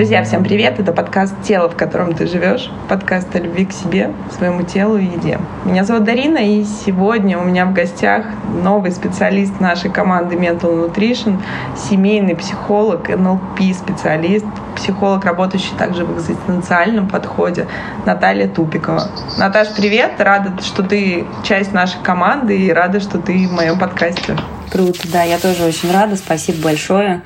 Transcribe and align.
Друзья, 0.00 0.24
всем 0.24 0.42
привет! 0.42 0.80
Это 0.80 0.94
подкаст 0.94 1.34
«Тело, 1.42 1.68
в 1.68 1.76
котором 1.76 2.14
ты 2.14 2.26
живешь», 2.26 2.70
подкаст 2.88 3.36
о 3.36 3.38
любви 3.38 3.66
к 3.66 3.72
себе, 3.72 4.10
своему 4.34 4.62
телу 4.62 4.96
и 4.96 5.04
еде. 5.04 5.38
Меня 5.66 5.84
зовут 5.84 6.04
Дарина, 6.04 6.38
и 6.38 6.64
сегодня 6.64 7.38
у 7.38 7.44
меня 7.44 7.66
в 7.66 7.74
гостях 7.74 8.24
новый 8.62 8.92
специалист 8.92 9.60
нашей 9.60 9.90
команды 9.90 10.36
Mental 10.36 10.90
Nutrition, 10.90 11.38
семейный 11.76 12.34
психолог, 12.34 13.10
НЛП-специалист, 13.10 14.46
психолог, 14.74 15.26
работающий 15.26 15.76
также 15.76 16.06
в 16.06 16.16
экзистенциальном 16.16 17.06
подходе, 17.06 17.66
Наталья 18.06 18.48
Тупикова. 18.48 19.02
Наташ, 19.36 19.68
привет! 19.76 20.12
Рада, 20.16 20.62
что 20.62 20.82
ты 20.82 21.26
часть 21.44 21.74
нашей 21.74 22.00
команды 22.02 22.58
и 22.58 22.72
рада, 22.72 23.00
что 23.00 23.18
ты 23.18 23.46
в 23.46 23.52
моем 23.52 23.78
подкасте. 23.78 24.34
Круто, 24.72 25.00
да, 25.12 25.24
я 25.24 25.36
тоже 25.36 25.62
очень 25.62 25.92
рада. 25.92 26.16
Спасибо 26.16 26.62
большое 26.62 27.20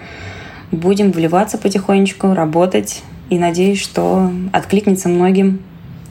будем 0.74 1.12
вливаться 1.12 1.58
потихонечку, 1.58 2.34
работать. 2.34 3.02
И 3.30 3.38
надеюсь, 3.38 3.80
что 3.80 4.30
откликнется 4.52 5.08
многим 5.08 5.60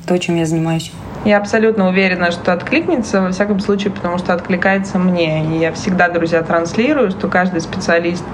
то, 0.07 0.17
чем 0.17 0.35
я 0.35 0.45
занимаюсь. 0.45 0.91
Я 1.25 1.37
абсолютно 1.37 1.87
уверена, 1.87 2.31
что 2.31 2.51
откликнется, 2.51 3.21
во 3.21 3.31
всяком 3.31 3.61
случае, 3.61 3.91
потому 3.91 4.17
что 4.17 4.33
откликается 4.33 4.99
мне. 4.99 5.45
И 5.45 5.59
я 5.59 5.71
всегда, 5.71 6.09
друзья, 6.09 6.41
транслирую, 6.41 7.11
что 7.11 7.29
каждый 7.29 7.61
специалист 7.61 8.25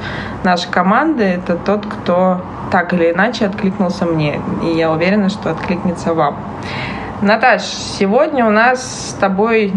нашей 0.44 0.72
команды— 0.72 1.24
это 1.24 1.56
тот, 1.56 1.86
кто 1.86 2.42
так 2.72 2.94
или 2.94 3.12
иначе 3.12 3.46
откликнулся 3.46 4.06
мне. 4.06 4.40
И 4.64 4.76
я 4.76 4.92
уверена, 4.92 5.30
что 5.30 5.52
откликнется 5.52 6.16
вам. 6.16 6.38
Наташ, 7.22 7.62
сегодня 7.62 8.46
у 8.46 8.50
нас 8.50 9.10
с 9.10 9.14
тобой 9.14 9.72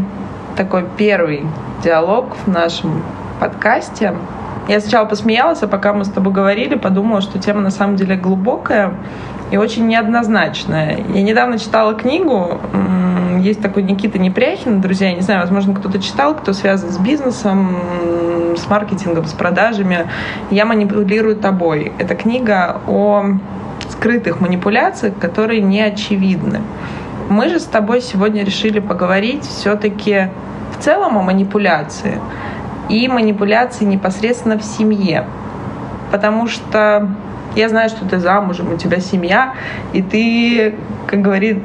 такой 0.56 0.86
первый 0.96 1.44
диалог 1.84 2.34
в 2.46 2.48
нашем 2.48 3.02
подкасте. 3.40 4.14
Я 4.68 4.80
сначала 4.80 5.06
посмеялась, 5.06 5.62
а 5.62 5.66
пока 5.66 5.92
мы 5.92 6.04
с 6.04 6.08
тобой 6.08 6.32
говорили, 6.32 6.76
подумала, 6.76 7.20
что 7.20 7.38
тема 7.38 7.60
на 7.60 7.70
самом 7.70 7.96
деле 7.96 8.16
глубокая 8.16 8.94
и 9.50 9.56
очень 9.56 9.88
неоднозначная. 9.88 10.98
Я 11.12 11.22
недавно 11.22 11.58
читала 11.58 11.94
книгу, 11.94 12.60
есть 13.40 13.60
такой 13.60 13.82
Никита 13.82 14.20
Непряхин, 14.20 14.80
друзья, 14.80 15.08
я 15.08 15.14
не 15.14 15.20
знаю, 15.20 15.40
возможно, 15.40 15.74
кто-то 15.74 16.00
читал, 16.00 16.36
кто 16.36 16.52
связан 16.52 16.90
с 16.90 16.98
бизнесом, 16.98 17.76
с 18.56 18.68
маркетингом, 18.68 19.24
с 19.24 19.32
продажами. 19.32 20.06
«Я 20.50 20.64
манипулирую 20.64 21.36
тобой». 21.36 21.92
Это 21.98 22.14
книга 22.14 22.80
о 22.86 23.24
скрытых 23.90 24.40
манипуляциях, 24.40 25.18
которые 25.18 25.60
не 25.60 25.80
очевидны. 25.80 26.60
Мы 27.28 27.48
же 27.48 27.58
с 27.58 27.64
тобой 27.64 28.00
сегодня 28.00 28.44
решили 28.44 28.78
поговорить 28.78 29.44
все-таки 29.44 30.28
в 30.78 30.82
целом 30.82 31.18
о 31.18 31.22
манипуляции– 31.22 32.20
и 32.88 33.08
манипуляции 33.08 33.84
непосредственно 33.84 34.58
в 34.58 34.64
семье. 34.64 35.24
Потому 36.10 36.46
что 36.46 37.08
я 37.54 37.68
знаю, 37.68 37.88
что 37.88 38.06
ты 38.06 38.18
замужем, 38.18 38.72
у 38.72 38.76
тебя 38.76 39.00
семья, 39.00 39.54
и 39.92 40.02
ты, 40.02 40.74
как 41.06 41.20
говорит 41.20 41.58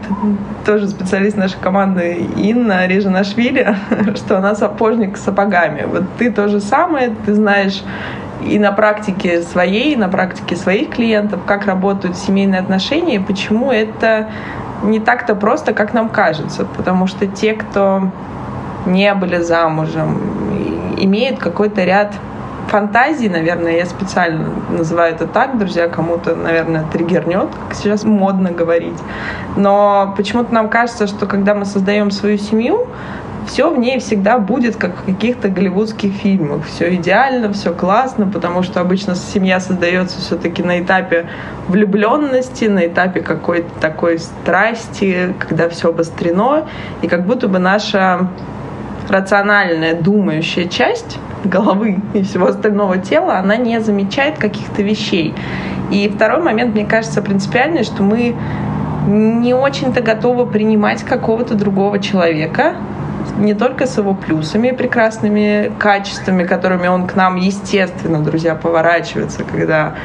тоже 0.65 0.87
специалист 0.87 1.37
нашей 1.37 1.59
команды 1.59 2.27
Инна 2.35 2.87
Режинашвили, 2.87 3.75
что 4.15 4.37
она 4.37 4.55
сапожник 4.55 5.17
с 5.17 5.23
сапогами. 5.23 5.85
Вот 5.85 6.03
ты 6.17 6.31
то 6.31 6.47
же 6.49 6.59
самое, 6.59 7.13
ты 7.25 7.33
знаешь 7.33 7.83
и 8.45 8.59
на 8.59 8.71
практике 8.71 9.41
своей, 9.41 9.93
и 9.93 9.95
на 9.95 10.09
практике 10.09 10.55
своих 10.55 10.89
клиентов, 10.89 11.41
как 11.45 11.65
работают 11.65 12.17
семейные 12.17 12.59
отношения, 12.59 13.15
и 13.15 13.19
почему 13.19 13.71
это 13.71 14.27
не 14.83 14.99
так-то 14.99 15.35
просто, 15.35 15.73
как 15.73 15.93
нам 15.93 16.09
кажется. 16.09 16.65
Потому 16.65 17.07
что 17.07 17.27
те, 17.27 17.53
кто 17.53 18.11
не 18.85 19.13
были 19.15 19.41
замужем, 19.41 20.21
имеют 20.97 21.39
какой-то 21.39 21.83
ряд 21.83 22.13
фантазий, 22.67 23.29
наверное, 23.29 23.77
я 23.77 23.85
специально 23.85 24.49
называю 24.69 25.15
это 25.15 25.25
так, 25.25 25.57
друзья, 25.57 25.87
кому-то, 25.87 26.35
наверное, 26.35 26.85
триггернет, 26.91 27.49
как 27.67 27.75
сейчас 27.75 28.03
модно 28.03 28.51
говорить. 28.51 28.97
Но 29.55 30.13
почему-то 30.17 30.53
нам 30.53 30.69
кажется, 30.69 31.07
что 31.07 31.25
когда 31.25 31.55
мы 31.55 31.65
создаем 31.65 32.11
свою 32.11 32.37
семью, 32.37 32.87
все 33.47 33.69
в 33.69 33.79
ней 33.79 33.99
всегда 33.99 34.39
будет 34.39 34.75
как 34.75 34.97
в 34.97 35.05
каких-то 35.05 35.47
голливудских 35.47 36.11
фильмах. 36.11 36.65
Все 36.65 36.93
идеально, 36.95 37.53
все 37.53 37.73
классно, 37.73 38.27
потому 38.27 38.61
что 38.61 38.81
обычно 38.81 39.15
семья 39.15 39.61
создается 39.61 40.19
все-таки 40.19 40.61
на 40.61 40.81
этапе 40.81 41.27
влюбленности, 41.69 42.65
на 42.65 42.87
этапе 42.87 43.21
какой-то 43.21 43.69
такой 43.79 44.19
страсти, 44.19 45.33
когда 45.39 45.69
все 45.69 45.89
обострено, 45.89 46.67
и 47.01 47.07
как 47.07 47.25
будто 47.25 47.47
бы 47.47 47.59
наша 47.59 48.27
рациональная, 49.09 49.93
думающая 49.93 50.67
часть 50.67 51.19
головы 51.43 51.99
и 52.13 52.23
всего 52.23 52.47
остального 52.47 52.97
тела, 52.97 53.37
она 53.37 53.55
не 53.57 53.79
замечает 53.79 54.37
каких-то 54.37 54.81
вещей. 54.81 55.33
И 55.91 56.09
второй 56.09 56.41
момент, 56.41 56.73
мне 56.75 56.85
кажется, 56.85 57.21
принципиальный, 57.21 57.83
что 57.83 58.03
мы 58.03 58.35
не 59.07 59.53
очень-то 59.53 60.01
готовы 60.01 60.45
принимать 60.45 61.03
какого-то 61.03 61.55
другого 61.55 61.99
человека, 61.99 62.75
не 63.37 63.53
только 63.53 63.85
с 63.85 63.97
его 63.97 64.13
плюсами, 64.13 64.71
прекрасными 64.71 65.71
качествами, 65.79 66.43
которыми 66.43 66.87
он 66.87 67.07
к 67.07 67.15
нам, 67.15 67.35
естественно, 67.35 68.19
друзья, 68.21 68.55
поворачивается, 68.55 69.43
когда 69.43 69.95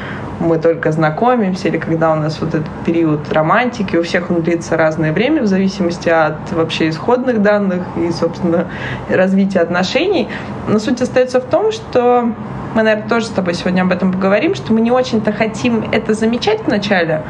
мы 0.43 0.57
только 0.57 0.91
знакомимся, 0.91 1.69
или 1.69 1.77
когда 1.77 2.11
у 2.11 2.15
нас 2.15 2.39
вот 2.41 2.49
этот 2.49 2.69
период 2.85 3.31
романтики, 3.31 3.95
у 3.95 4.03
всех 4.03 4.29
он 4.29 4.41
длится 4.41 4.77
разное 4.77 5.11
время 5.11 5.41
в 5.41 5.47
зависимости 5.47 6.09
от 6.09 6.51
вообще 6.51 6.89
исходных 6.89 7.41
данных 7.41 7.83
и, 7.97 8.11
собственно, 8.11 8.67
развития 9.09 9.61
отношений. 9.61 10.27
Но 10.67 10.79
суть 10.79 11.01
остается 11.01 11.39
в 11.39 11.45
том, 11.45 11.71
что 11.71 12.33
мы, 12.75 12.83
наверное, 12.83 13.07
тоже 13.07 13.25
с 13.27 13.29
тобой 13.29 13.53
сегодня 13.53 13.83
об 13.83 13.91
этом 13.91 14.11
поговорим, 14.11 14.55
что 14.55 14.73
мы 14.73 14.81
не 14.81 14.91
очень-то 14.91 15.31
хотим 15.31 15.85
это 15.91 16.13
замечать 16.13 16.61
вначале, 16.65 17.23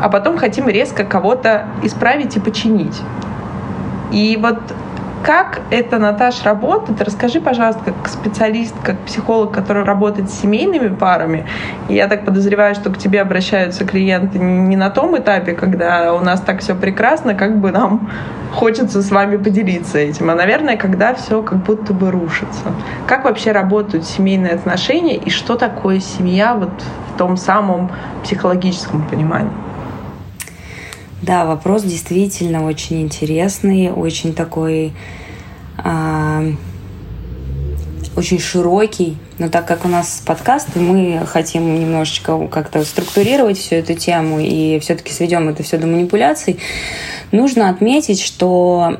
а 0.00 0.08
потом 0.08 0.38
хотим 0.38 0.68
резко 0.68 1.04
кого-то 1.04 1.66
исправить 1.82 2.36
и 2.36 2.40
починить. 2.40 3.00
И 4.12 4.38
вот 4.40 4.58
как 5.24 5.62
это, 5.70 5.98
Наташ, 5.98 6.42
работает? 6.44 7.00
Расскажи, 7.00 7.40
пожалуйста, 7.40 7.92
как 7.92 8.08
специалист, 8.08 8.74
как 8.82 8.98
психолог, 9.00 9.52
который 9.52 9.82
работает 9.82 10.30
с 10.30 10.40
семейными 10.40 10.88
парами. 10.88 11.46
Я 11.88 12.08
так 12.08 12.26
подозреваю, 12.26 12.74
что 12.74 12.90
к 12.90 12.98
тебе 12.98 13.22
обращаются 13.22 13.86
клиенты 13.86 14.38
не 14.38 14.76
на 14.76 14.90
том 14.90 15.16
этапе, 15.16 15.54
когда 15.54 16.12
у 16.12 16.20
нас 16.20 16.42
так 16.42 16.60
все 16.60 16.74
прекрасно, 16.74 17.34
как 17.34 17.58
бы 17.58 17.70
нам 17.70 18.10
хочется 18.52 19.00
с 19.00 19.10
вами 19.10 19.38
поделиться 19.38 19.98
этим, 19.98 20.28
а, 20.30 20.34
наверное, 20.34 20.76
когда 20.76 21.14
все 21.14 21.42
как 21.42 21.58
будто 21.58 21.94
бы 21.94 22.10
рушится. 22.10 22.72
Как 23.06 23.24
вообще 23.24 23.52
работают 23.52 24.04
семейные 24.04 24.52
отношения 24.52 25.16
и 25.16 25.30
что 25.30 25.56
такое 25.56 26.00
семья 26.00 26.54
вот 26.54 26.70
в 27.14 27.18
том 27.18 27.38
самом 27.38 27.90
психологическом 28.22 29.02
понимании? 29.08 29.63
Да, 31.24 31.46
вопрос 31.46 31.84
действительно 31.84 32.66
очень 32.66 33.00
интересный, 33.00 33.90
очень 33.90 34.34
такой, 34.34 34.92
э, 35.82 36.52
очень 38.14 38.38
широкий. 38.38 39.16
Но 39.38 39.48
так 39.48 39.66
как 39.66 39.86
у 39.86 39.88
нас 39.88 40.22
подкаст, 40.26 40.76
мы 40.76 41.22
хотим 41.26 41.80
немножечко 41.80 42.46
как-то 42.48 42.84
структурировать 42.84 43.56
всю 43.56 43.76
эту 43.76 43.94
тему 43.94 44.38
и 44.38 44.78
все-таки 44.80 45.14
сведем 45.14 45.48
это 45.48 45.62
все 45.62 45.78
до 45.78 45.86
манипуляций, 45.86 46.58
нужно 47.32 47.70
отметить, 47.70 48.20
что 48.20 48.98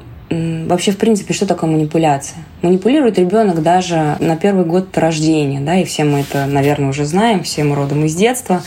вообще, 0.67 0.93
в 0.93 0.97
принципе, 0.97 1.34
что 1.34 1.47
такое 1.47 1.71
манипуляция? 1.71 2.39
Манипулирует 2.62 3.19
ребенок 3.19 3.62
даже 3.62 4.17
на 4.21 4.37
первый 4.37 4.65
год 4.65 4.97
рождения, 4.97 5.61
да, 5.61 5.77
и 5.77 5.84
все 5.84 6.05
мы 6.05 6.21
это, 6.21 6.47
наверное, 6.47 6.91
уже 6.91 7.05
знаем, 7.05 7.43
все 7.43 7.65
мы 7.65 7.77
родом 7.77 8.05
из 8.05 8.15
детства. 8.15 8.62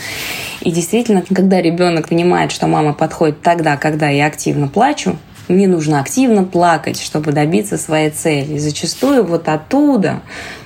И 0.60 0.70
действительно, 0.70 1.22
когда 1.22 1.60
ребенок 1.60 2.08
понимает, 2.08 2.52
что 2.52 2.66
мама 2.66 2.92
подходит 2.92 3.42
тогда, 3.42 3.76
когда 3.76 4.08
я 4.08 4.26
активно 4.26 4.68
плачу, 4.68 5.16
мне 5.48 5.66
нужно 5.66 6.00
активно 6.00 6.44
плакать, 6.44 7.00
чтобы 7.00 7.32
добиться 7.32 7.78
своей 7.78 8.10
цели. 8.10 8.54
И 8.54 8.58
зачастую 8.58 9.24
вот 9.24 9.48
оттуда 9.48 10.20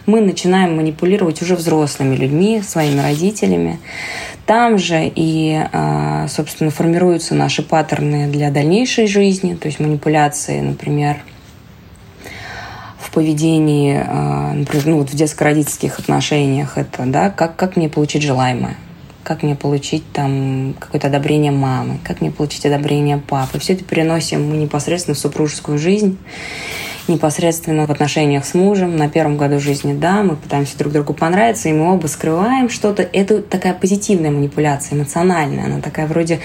мы 0.06 0.20
начинаем 0.20 0.76
манипулировать 0.76 1.40
уже 1.40 1.54
взрослыми 1.54 2.16
людьми, 2.16 2.62
своими 2.62 3.00
родителями. 3.00 3.78
Там 4.46 4.76
же 4.78 5.10
и, 5.14 5.56
а, 5.72 6.26
собственно, 6.28 6.70
формируются 6.70 7.34
наши 7.34 7.62
паттерны 7.62 8.28
для 8.28 8.50
дальнейшей 8.50 9.06
жизни, 9.06 9.54
то 9.54 9.68
есть 9.68 9.78
манипуляции, 9.78 10.60
например, 10.60 11.18
в 12.98 13.10
поведении, 13.12 14.02
а, 14.04 14.52
например, 14.52 14.86
ну, 14.86 14.98
вот 14.98 15.10
в 15.10 15.14
детско-родительских 15.14 15.98
отношениях 16.00 16.76
это, 16.76 17.04
да, 17.06 17.30
как, 17.30 17.54
как 17.54 17.76
мне 17.76 17.88
получить 17.88 18.22
желаемое, 18.22 18.76
как 19.22 19.44
мне 19.44 19.54
получить 19.54 20.02
там 20.12 20.74
какое-то 20.78 21.06
одобрение 21.06 21.52
мамы, 21.52 21.98
как 22.02 22.20
мне 22.20 22.32
получить 22.32 22.66
одобрение 22.66 23.18
папы. 23.18 23.60
Все 23.60 23.74
это 23.74 23.84
переносим 23.84 24.48
мы 24.48 24.56
непосредственно 24.56 25.14
в 25.14 25.18
супружескую 25.18 25.78
жизнь 25.78 26.18
непосредственно 27.08 27.86
в 27.86 27.90
отношениях 27.90 28.44
с 28.44 28.54
мужем. 28.54 28.96
На 28.96 29.08
первом 29.08 29.36
году 29.36 29.58
жизни, 29.58 29.92
да, 29.92 30.22
мы 30.22 30.36
пытаемся 30.36 30.78
друг 30.78 30.92
другу 30.92 31.14
понравиться, 31.14 31.68
и 31.68 31.72
мы 31.72 31.92
оба 31.92 32.06
скрываем 32.06 32.68
что-то. 32.68 33.02
Это 33.02 33.42
такая 33.42 33.74
позитивная 33.74 34.30
манипуляция, 34.30 34.96
эмоциональная. 34.96 35.66
Она 35.66 35.80
такая 35.80 36.06
вроде 36.06 36.40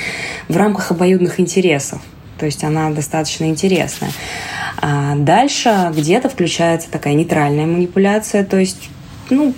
в 0.48 0.57
рамках 0.57 0.92
обоюдных 0.92 1.39
интересов. 1.39 2.01
То 2.38 2.45
есть 2.45 2.63
она 2.63 2.89
достаточно 2.92 3.45
интересная. 3.45 4.12
А 4.80 5.15
дальше 5.15 5.92
где-то 5.95 6.30
включается 6.30 6.89
такая 6.92 7.13
нейтральная 7.13 7.65
манипуляция, 7.65 8.44
то 8.44 8.57
есть, 8.57 8.89
ну, 9.30 9.54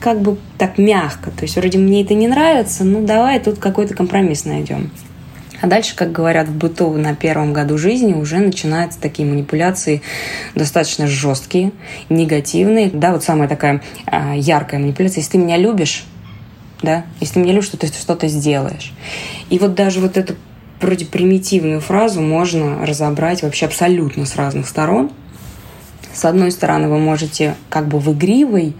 как 0.00 0.20
бы 0.20 0.36
так 0.58 0.78
мягко. 0.78 1.30
То 1.30 1.42
есть 1.42 1.56
вроде 1.56 1.78
мне 1.78 2.02
это 2.02 2.14
не 2.14 2.28
нравится, 2.28 2.84
ну 2.84 3.04
давай 3.06 3.40
тут 3.40 3.58
какой-то 3.58 3.94
компромисс 3.94 4.44
найдем. 4.44 4.90
А 5.62 5.68
дальше, 5.68 5.94
как 5.94 6.10
говорят 6.10 6.48
в 6.48 6.56
быту 6.56 6.90
на 6.90 7.14
первом 7.14 7.52
году 7.52 7.78
жизни, 7.78 8.14
уже 8.14 8.38
начинаются 8.38 9.00
такие 9.00 9.26
манипуляции 9.26 10.02
достаточно 10.56 11.06
жесткие, 11.06 11.70
негативные. 12.08 12.90
Да, 12.90 13.12
вот 13.12 13.22
самая 13.22 13.48
такая 13.48 13.80
а, 14.06 14.34
яркая 14.34 14.80
манипуляция. 14.80 15.20
Если 15.20 15.32
ты 15.32 15.38
меня 15.38 15.56
любишь, 15.56 16.04
да, 16.82 17.04
если 17.20 17.34
ты 17.34 17.40
меня 17.40 17.52
любишь, 17.52 17.68
то 17.68 17.76
ты 17.76 17.86
что-то 17.86 18.26
сделаешь. 18.26 18.92
И 19.50 19.58
вот 19.60 19.76
даже 19.76 20.00
вот 20.00 20.16
эту 20.16 20.34
вроде 20.80 21.06
примитивную 21.06 21.80
фразу 21.80 22.20
можно 22.20 22.84
разобрать 22.84 23.42
вообще 23.42 23.66
абсолютно 23.66 24.26
с 24.26 24.34
разных 24.34 24.66
сторон. 24.66 25.12
С 26.12 26.24
одной 26.24 26.50
стороны, 26.50 26.88
вы 26.88 26.98
можете 26.98 27.54
как 27.70 27.86
бы 27.86 28.00
в 28.00 28.12
игривой 28.12 28.74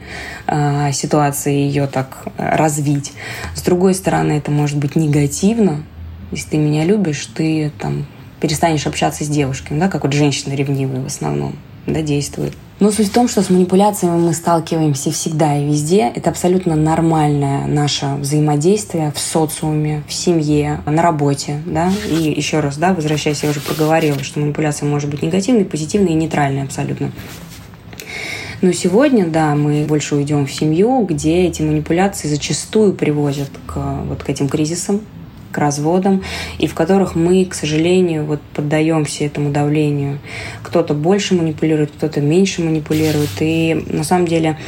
э, 0.48 0.90
ситуации 0.92 1.54
ее 1.54 1.86
так 1.86 2.24
развить. 2.36 3.12
С 3.54 3.62
другой 3.62 3.94
стороны, 3.94 4.32
это 4.32 4.50
может 4.50 4.78
быть 4.78 4.96
негативно, 4.96 5.84
если 6.32 6.50
ты 6.50 6.56
меня 6.56 6.84
любишь, 6.84 7.26
ты 7.26 7.70
там 7.78 8.06
перестанешь 8.40 8.86
общаться 8.86 9.24
с 9.24 9.28
девушками, 9.28 9.78
да, 9.78 9.88
как 9.88 10.02
вот 10.02 10.12
женщины 10.12 10.54
ревнивые 10.54 11.02
в 11.02 11.06
основном, 11.06 11.54
да, 11.86 12.02
действуют. 12.02 12.54
Но 12.80 12.90
суть 12.90 13.10
в 13.10 13.12
том, 13.12 13.28
что 13.28 13.42
с 13.42 13.50
манипуляциями 13.50 14.18
мы 14.18 14.34
сталкиваемся 14.34 15.12
всегда 15.12 15.56
и 15.56 15.64
везде. 15.64 16.10
Это 16.12 16.30
абсолютно 16.30 16.74
нормальное 16.74 17.68
наше 17.68 18.06
взаимодействие 18.18 19.12
в 19.12 19.20
социуме, 19.20 20.02
в 20.08 20.12
семье, 20.12 20.80
на 20.84 21.00
работе. 21.00 21.62
Да? 21.64 21.92
И 22.10 22.34
еще 22.36 22.58
раз, 22.58 22.78
да, 22.78 22.92
возвращаясь, 22.92 23.44
я 23.44 23.50
уже 23.50 23.60
проговорила, 23.60 24.24
что 24.24 24.40
манипуляция 24.40 24.88
может 24.88 25.10
быть 25.10 25.22
негативной, 25.22 25.64
позитивной 25.64 26.10
и 26.10 26.14
нейтральной 26.14 26.64
абсолютно. 26.64 27.12
Но 28.62 28.72
сегодня, 28.72 29.28
да, 29.28 29.54
мы 29.54 29.84
больше 29.84 30.16
уйдем 30.16 30.46
в 30.46 30.52
семью, 30.52 31.06
где 31.08 31.46
эти 31.46 31.62
манипуляции 31.62 32.26
зачастую 32.26 32.94
приводят 32.94 33.50
к, 33.66 33.76
вот, 33.76 34.24
к 34.24 34.28
этим 34.28 34.48
кризисам, 34.48 35.02
к 35.52 35.58
разводам, 35.58 36.22
и 36.58 36.66
в 36.66 36.74
которых 36.74 37.14
мы, 37.14 37.44
к 37.44 37.54
сожалению, 37.54 38.24
вот 38.24 38.40
поддаемся 38.54 39.24
этому 39.24 39.50
давлению. 39.50 40.18
Кто-то 40.62 40.94
больше 40.94 41.34
манипулирует, 41.34 41.92
кто-то 41.92 42.20
меньше 42.20 42.62
манипулирует. 42.62 43.30
И 43.40 43.84
на 43.88 44.04
самом 44.04 44.26
деле 44.26 44.58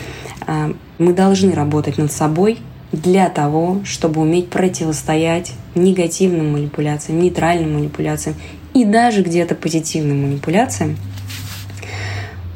а, 0.46 0.72
мы 0.98 1.12
должны 1.12 1.52
работать 1.52 1.98
над 1.98 2.12
собой 2.12 2.58
для 2.92 3.28
того, 3.28 3.81
чтобы 3.84 4.20
уметь 4.20 4.50
противостоять 4.50 5.52
негативным 5.75 6.52
манипуляциям, 6.52 7.20
нейтральным 7.20 7.75
манипуляциям 7.75 8.36
и 8.72 8.84
даже 8.84 9.22
где-то 9.22 9.54
позитивным 9.54 10.22
манипуляциям. 10.22 10.96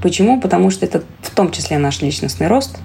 Почему? 0.03 0.41
Потому 0.41 0.71
что 0.71 0.87
это 0.87 1.03
в 1.23 1.31
том 1.31 1.51
числе 1.51 1.79
наш 1.79 2.03
личностный 2.03 2.47
рост. 2.47 2.79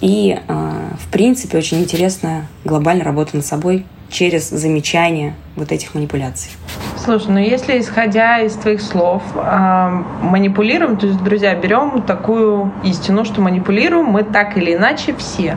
И, 0.00 0.38
а, 0.46 0.94
в 1.00 1.10
принципе, 1.10 1.58
очень 1.58 1.80
интересная 1.80 2.46
глобальная 2.64 3.04
работа 3.04 3.36
над 3.36 3.46
собой 3.46 3.84
через 4.10 4.50
замечание 4.50 5.34
вот 5.56 5.72
этих 5.72 5.94
манипуляций. 5.94 6.50
Слушай, 6.96 7.28
ну 7.28 7.38
если 7.38 7.78
исходя 7.78 8.40
из 8.40 8.54
твоих 8.54 8.80
слов 8.80 9.22
э, 9.34 10.02
манипулируем, 10.22 10.96
то 10.96 11.06
есть, 11.06 11.22
друзья, 11.22 11.54
берем 11.54 12.02
такую 12.02 12.72
истину, 12.84 13.24
что 13.24 13.40
манипулируем 13.40 14.06
мы 14.06 14.24
так 14.24 14.56
или 14.56 14.74
иначе 14.74 15.14
все, 15.14 15.56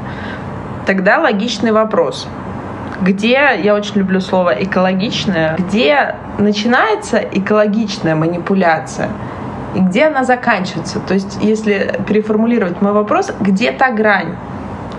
тогда 0.86 1.19
логичный 1.19 1.72
вопрос. 1.72 2.28
Где, 3.01 3.60
я 3.63 3.75
очень 3.75 3.96
люблю 3.96 4.19
слово 4.19 4.62
экологичное, 4.62 5.56
где 5.57 6.16
начинается 6.38 7.18
экологичная 7.18 8.16
манипуляция 8.16 9.10
и 9.75 9.80
где 9.80 10.06
она 10.06 10.24
заканчивается? 10.24 11.00
То 11.00 11.13
есть, 11.13 11.38
если 11.42 12.00
переформулировать 12.07 12.81
мой 12.81 12.92
вопрос, 12.92 13.31
где 13.40 13.72
та 13.72 13.92
грань? 13.92 14.36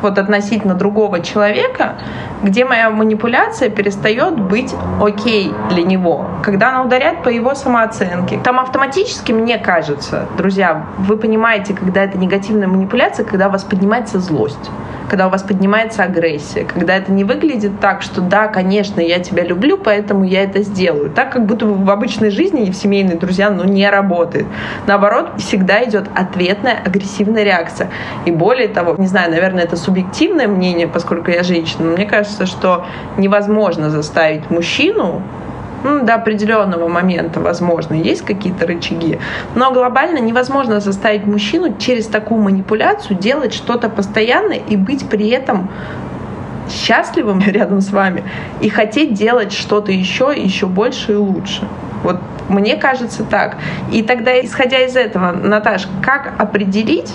Вот 0.02 0.18
относительно 0.18 0.74
другого 0.74 1.20
человека, 1.20 1.98
где 2.42 2.64
моя 2.64 2.90
манипуляция 2.90 3.70
перестает 3.70 4.38
быть 4.38 4.74
окей 5.00 5.52
для 5.70 5.82
него, 5.82 6.26
когда 6.42 6.70
она 6.70 6.82
ударяет 6.82 7.22
по 7.22 7.28
его 7.28 7.54
самооценке. 7.54 8.38
Там 8.42 8.60
автоматически, 8.60 9.32
мне 9.32 9.58
кажется, 9.58 10.26
друзья, 10.36 10.86
вы 10.98 11.16
понимаете, 11.16 11.74
когда 11.74 12.04
это 12.04 12.18
негативная 12.18 12.68
манипуляция, 12.68 13.24
когда 13.24 13.48
у 13.48 13.50
вас 13.50 13.64
поднимается 13.64 14.20
злость 14.20 14.70
когда 15.10 15.26
у 15.26 15.30
вас 15.30 15.42
поднимается 15.42 16.04
агрессия, 16.04 16.64
когда 16.64 16.94
это 16.94 17.10
не 17.10 17.24
выглядит 17.24 17.80
так, 17.80 18.00
что 18.00 18.20
да, 18.20 18.46
конечно, 18.46 19.00
я 19.00 19.18
тебя 19.18 19.42
люблю, 19.42 19.76
поэтому 19.76 20.22
я 20.22 20.44
это 20.44 20.62
сделаю. 20.62 21.10
Так 21.10 21.32
как 21.32 21.46
будто 21.46 21.66
в 21.66 21.90
обычной 21.90 22.30
жизни 22.30 22.66
и 22.66 22.70
в 22.70 22.76
семейной 22.76 23.16
друзья, 23.16 23.50
ну, 23.50 23.64
не 23.64 23.90
работает. 23.90 24.46
Наоборот, 24.86 25.32
всегда 25.38 25.82
идет 25.82 26.08
ответная 26.14 26.80
агрессивная 26.84 27.42
реакция. 27.42 27.90
И 28.24 28.30
более 28.30 28.68
того, 28.68 28.94
не 28.98 29.08
знаю, 29.08 29.32
наверное, 29.32 29.64
это 29.64 29.76
субъективное 29.76 30.46
мнение, 30.46 30.86
поскольку 30.86 31.32
я 31.32 31.42
женщина, 31.42 31.86
но 31.86 31.92
мне 31.96 32.06
кажется, 32.06 32.46
что 32.46 32.86
невозможно 33.16 33.90
заставить 33.90 34.48
мужчину 34.48 35.22
ну, 35.84 36.04
до 36.04 36.14
определенного 36.14 36.88
момента, 36.88 37.40
возможно, 37.40 37.94
есть 37.94 38.22
какие-то 38.22 38.66
рычаги. 38.66 39.18
Но 39.54 39.72
глобально 39.72 40.18
невозможно 40.18 40.80
заставить 40.80 41.26
мужчину 41.26 41.76
через 41.78 42.06
такую 42.06 42.42
манипуляцию 42.42 43.18
делать 43.18 43.54
что-то 43.54 43.88
постоянно 43.88 44.52
и 44.52 44.76
быть 44.76 45.08
при 45.08 45.28
этом 45.28 45.70
счастливым 46.70 47.40
рядом 47.46 47.80
с 47.80 47.90
вами 47.90 48.24
и 48.60 48.68
хотеть 48.68 49.14
делать 49.14 49.52
что-то 49.52 49.92
еще, 49.92 50.32
еще 50.36 50.66
больше 50.66 51.12
и 51.12 51.16
лучше. 51.16 51.66
Вот 52.02 52.18
мне 52.48 52.76
кажется 52.76 53.24
так. 53.24 53.56
И 53.92 54.02
тогда, 54.02 54.40
исходя 54.40 54.78
из 54.78 54.96
этого, 54.96 55.32
Наташ, 55.32 55.86
как 56.02 56.32
определить, 56.38 57.12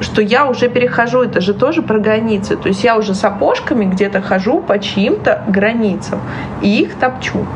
что 0.00 0.22
я 0.22 0.48
уже 0.48 0.68
перехожу, 0.68 1.22
это 1.22 1.40
же 1.40 1.54
тоже 1.54 1.82
про 1.82 1.98
границы. 1.98 2.56
То 2.56 2.68
есть 2.68 2.84
я 2.84 2.96
уже 2.96 3.14
сапожками 3.14 3.84
где-то 3.84 4.20
хожу 4.20 4.60
по 4.60 4.78
чьим-то 4.78 5.44
границам 5.48 6.20
и 6.62 6.82
их 6.82 6.94
топчу. 6.94 7.46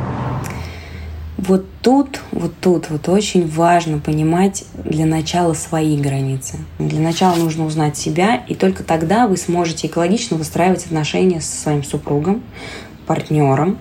Вот 1.39 1.65
тут, 1.83 2.21
вот 2.31 2.53
тут 2.61 2.89
вот 2.91 3.09
очень 3.09 3.49
важно 3.49 3.99
понимать 3.99 4.65
для 4.85 5.07
начала 5.07 5.55
свои 5.55 5.97
границы. 5.97 6.59
Для 6.79 7.01
начала 7.01 7.35
нужно 7.35 7.67
узнать 7.67 7.97
себя, 7.97 8.45
и 8.47 8.55
только 8.55 8.85
тогда 8.85 9.27
вы 9.27 9.37
сможете 9.37 9.89
экологично 9.89 10.37
выстраивать 10.37 10.87
отношения 10.87 11.41
со 11.41 11.61
своим 11.61 11.83
супругом, 11.83 12.43
партнером. 13.09 13.79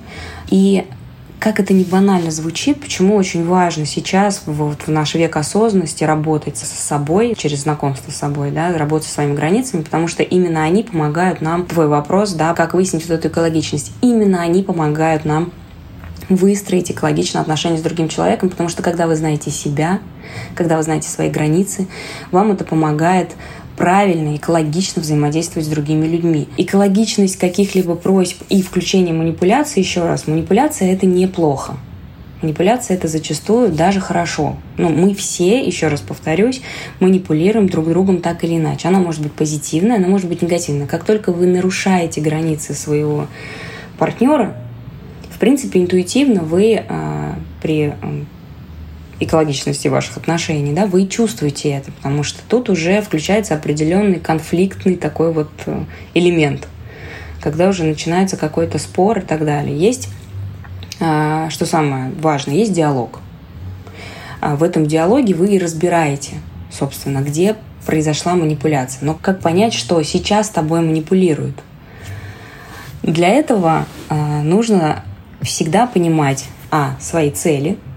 И 0.50 0.88
как 1.42 1.60
это 1.60 1.74
не 1.74 1.84
банально 1.84 2.30
звучит, 2.30 2.80
почему 2.80 3.16
очень 3.16 3.44
важно 3.44 3.88
сейчас, 3.88 4.44
вот 4.46 4.84
в 4.84 4.90
наш 4.90 5.16
век 5.16 5.36
осознанности, 5.36 6.04
работать 6.04 6.56
со 6.56 6.66
собой, 6.68 7.34
через 7.36 7.64
знакомство 7.64 8.12
с 8.12 8.16
собой, 8.16 8.52
да, 8.52 8.78
работать 8.78 9.08
со 9.08 9.16
своими 9.16 9.34
границами, 9.34 9.82
потому 9.82 10.08
что 10.08 10.22
именно 10.22 10.64
они 10.64 10.84
помогают 10.84 11.42
нам, 11.42 11.66
твой 11.66 11.88
вопрос, 11.88 12.34
да, 12.34 12.54
как 12.54 12.76
выяснить 12.76 13.10
вот 13.10 13.16
эту 13.16 13.30
экологичность, 13.30 13.92
именно 14.02 14.44
они 14.44 14.62
помогают 14.62 15.26
нам 15.26 15.52
выстроить 16.30 16.92
экологичные 16.92 17.42
отношения 17.42 17.80
с 17.80 17.82
другим 17.82 18.08
человеком, 18.08 18.52
потому 18.52 18.70
что 18.70 18.84
когда 18.84 19.08
вы 19.08 19.16
знаете 19.16 19.50
себя, 19.50 20.00
когда 20.54 20.78
вы 20.78 20.84
знаете 20.84 21.10
свои 21.10 21.32
границы, 21.32 21.88
вам 22.30 22.52
это 22.52 22.66
помогает 22.66 23.32
правильно, 23.82 24.36
экологично 24.36 25.02
взаимодействовать 25.02 25.66
с 25.66 25.72
другими 25.72 26.06
людьми. 26.06 26.48
Экологичность 26.58 27.38
каких-либо 27.38 27.96
просьб 27.96 28.40
и 28.48 28.62
включение 28.62 29.12
манипуляции, 29.12 29.80
еще 29.80 30.06
раз, 30.06 30.28
манипуляция 30.28 30.94
это 30.94 31.08
неплохо. 31.08 31.78
Манипуляция 32.44 32.96
это 32.96 33.08
зачастую 33.08 33.72
даже 33.72 34.00
хорошо. 34.00 34.58
Но 34.78 34.90
мы 34.90 35.16
все, 35.16 35.66
еще 35.66 35.88
раз 35.88 36.02
повторюсь, 36.02 36.62
манипулируем 37.00 37.68
друг 37.68 37.90
другом 37.90 38.22
так 38.22 38.44
или 38.44 38.58
иначе. 38.58 38.88
Она 38.88 39.00
может 39.00 39.24
быть 39.24 39.32
позитивная, 39.32 39.98
она 39.98 40.08
может 40.08 40.30
быть 40.30 40.44
негативная. 40.44 40.86
Как 40.86 41.04
только 41.04 41.32
вы 41.32 41.48
нарушаете 41.48 42.22
границы 42.22 42.76
своего 42.76 43.26
партнера, 43.98 44.56
в 45.32 45.40
принципе, 45.40 45.82
интуитивно 45.82 46.44
вы 46.44 46.84
а, 46.88 47.34
при 47.64 47.96
экологичности 49.22 49.88
ваших 49.88 50.18
отношений, 50.18 50.74
да, 50.74 50.88
вы 50.88 51.08
чувствуете 51.08 51.70
это, 51.70 51.92
потому 51.92 52.24
что 52.24 52.42
тут 52.48 52.70
уже 52.70 53.02
включается 53.02 53.54
определенный 53.54 54.20
конфликтный 54.20 54.96
такой 54.96 55.32
вот 55.32 55.52
э, 55.68 55.84
элемент, 56.16 56.68
когда 57.40 57.70
уже 57.70 57.84
начинается 57.84 58.36
какой-то 58.36 58.80
спор 58.80 59.20
и 59.20 59.22
так 59.22 59.46
далее. 59.46 59.78
Есть, 59.78 60.10
а, 61.00 61.52
что 61.52 61.68
самое 61.68 62.12
важное, 62.20 62.56
есть 62.56 62.74
диалог. 62.74 63.20
А 64.42 64.56
в 64.56 64.64
этом 64.64 64.88
диалоге 64.88 65.36
вы 65.36 65.50
и 65.50 65.60
разбираете, 65.60 66.38
собственно, 66.72 67.20
где 67.20 67.56
произошла 67.86 68.34
манипуляция. 68.34 69.06
Но 69.06 69.14
как 69.14 69.40
понять, 69.40 69.74
что 69.74 70.02
сейчас 70.02 70.50
тобой 70.50 70.82
манипулируют? 70.82 71.62
Для 73.04 73.28
этого 73.28 73.86
а, 74.10 74.42
нужно 74.42 75.04
всегда 75.44 75.86
понимать, 75.86 76.46
а, 76.72 76.96
свои 77.00 77.30
цели– 77.30 77.78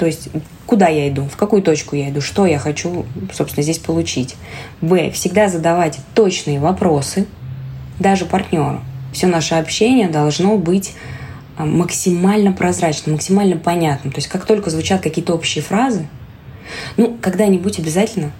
то 0.00 0.06
есть 0.06 0.30
куда 0.64 0.88
я 0.88 1.10
иду, 1.10 1.24
в 1.24 1.36
какую 1.36 1.60
точку 1.60 1.94
я 1.94 2.08
иду, 2.08 2.22
что 2.22 2.46
я 2.46 2.58
хочу, 2.58 3.04
собственно, 3.34 3.62
здесь 3.62 3.76
получить. 3.76 4.34
Б. 4.80 5.10
Всегда 5.10 5.50
задавать 5.50 5.98
точные 6.14 6.58
вопросы, 6.58 7.26
даже 7.98 8.24
партнеру. 8.24 8.80
Все 9.12 9.26
наше 9.26 9.56
общение 9.56 10.08
должно 10.08 10.56
быть 10.56 10.94
а, 11.58 11.66
максимально 11.66 12.52
прозрачным, 12.52 13.16
максимально 13.16 13.58
понятным. 13.58 14.10
То 14.10 14.20
есть 14.20 14.28
как 14.28 14.46
только 14.46 14.70
звучат 14.70 15.02
какие-то 15.02 15.34
общие 15.34 15.62
фразы, 15.62 16.08
ну, 16.96 17.18
когда-нибудь 17.20 17.78
обязательно 17.78 18.32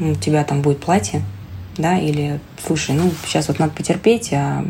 у 0.00 0.14
тебя 0.14 0.42
там 0.42 0.62
будет 0.62 0.80
платье, 0.80 1.20
да, 1.76 1.98
или 1.98 2.40
слушай, 2.66 2.94
ну 2.94 3.10
сейчас 3.24 3.48
вот 3.48 3.58
надо 3.58 3.72
потерпеть, 3.72 4.30
а 4.32 4.64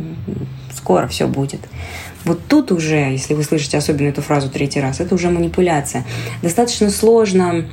скоро 0.73 1.07
все 1.07 1.27
будет. 1.27 1.61
Вот 2.25 2.41
тут 2.49 2.73
уже, 2.73 2.97
если 2.97 3.35
вы 3.35 3.43
слышите 3.43 3.77
особенно 3.77 4.09
эту 4.09 4.23
фразу 4.23 4.51
третий 4.51 4.81
раз, 4.81 5.01
это 5.01 5.15
уже 5.15 5.31
манипуляция. 5.31 6.05
Достаточно 6.43 6.91
сложно 6.91 7.67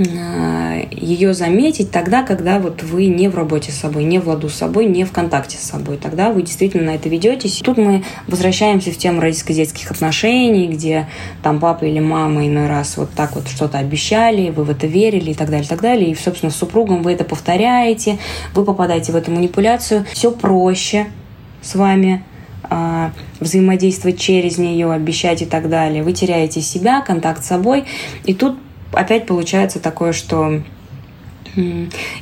ее 0.00 1.34
заметить 1.34 1.90
тогда, 1.90 2.22
когда 2.22 2.58
вот 2.58 2.82
вы 2.82 3.06
не 3.06 3.28
в 3.28 3.34
работе 3.34 3.72
с 3.72 3.76
собой, 3.76 4.04
не 4.04 4.18
в 4.18 4.28
ладу 4.28 4.48
с 4.48 4.54
собой, 4.54 4.86
не 4.86 5.04
в 5.04 5.12
контакте 5.12 5.58
с 5.58 5.62
собой. 5.62 5.96
Тогда 5.96 6.30
вы 6.30 6.42
действительно 6.42 6.84
на 6.84 6.94
это 6.94 7.08
ведетесь. 7.08 7.60
Тут 7.64 7.76
мы 7.76 8.04
возвращаемся 8.26 8.90
в 8.90 8.96
тему 8.96 9.20
родительско-детских 9.20 9.90
отношений, 9.90 10.68
где 10.68 11.08
там 11.42 11.60
папа 11.60 11.84
или 11.84 12.00
мама 12.00 12.46
иной 12.46 12.68
раз 12.68 12.96
вот 12.96 13.10
так 13.10 13.34
вот 13.34 13.48
что-то 13.48 13.78
обещали, 13.78 14.50
вы 14.50 14.64
в 14.64 14.70
это 14.70 14.86
верили 14.86 15.30
и 15.30 15.34
так 15.34 15.48
далее, 15.50 15.64
и 15.64 15.68
так 15.68 15.80
далее. 15.80 16.10
И, 16.10 16.14
собственно, 16.14 16.50
с 16.50 16.56
супругом 16.56 17.02
вы 17.02 17.12
это 17.12 17.24
повторяете, 17.24 18.18
вы 18.54 18.64
попадаете 18.64 19.12
в 19.12 19.16
эту 19.16 19.30
манипуляцию. 19.30 20.06
Все 20.12 20.30
проще 20.30 21.06
с 21.62 21.74
вами, 21.74 22.24
а, 22.62 23.12
взаимодействовать 23.40 24.18
через 24.18 24.58
нее, 24.58 24.92
обещать 24.92 25.42
и 25.42 25.46
так 25.46 25.68
далее. 25.68 26.02
Вы 26.02 26.12
теряете 26.12 26.60
себя, 26.60 27.00
контакт 27.02 27.44
с 27.44 27.48
собой. 27.48 27.84
И 28.24 28.34
тут 28.34 28.56
опять 28.92 29.26
получается 29.26 29.80
такое, 29.80 30.12
что 30.12 30.62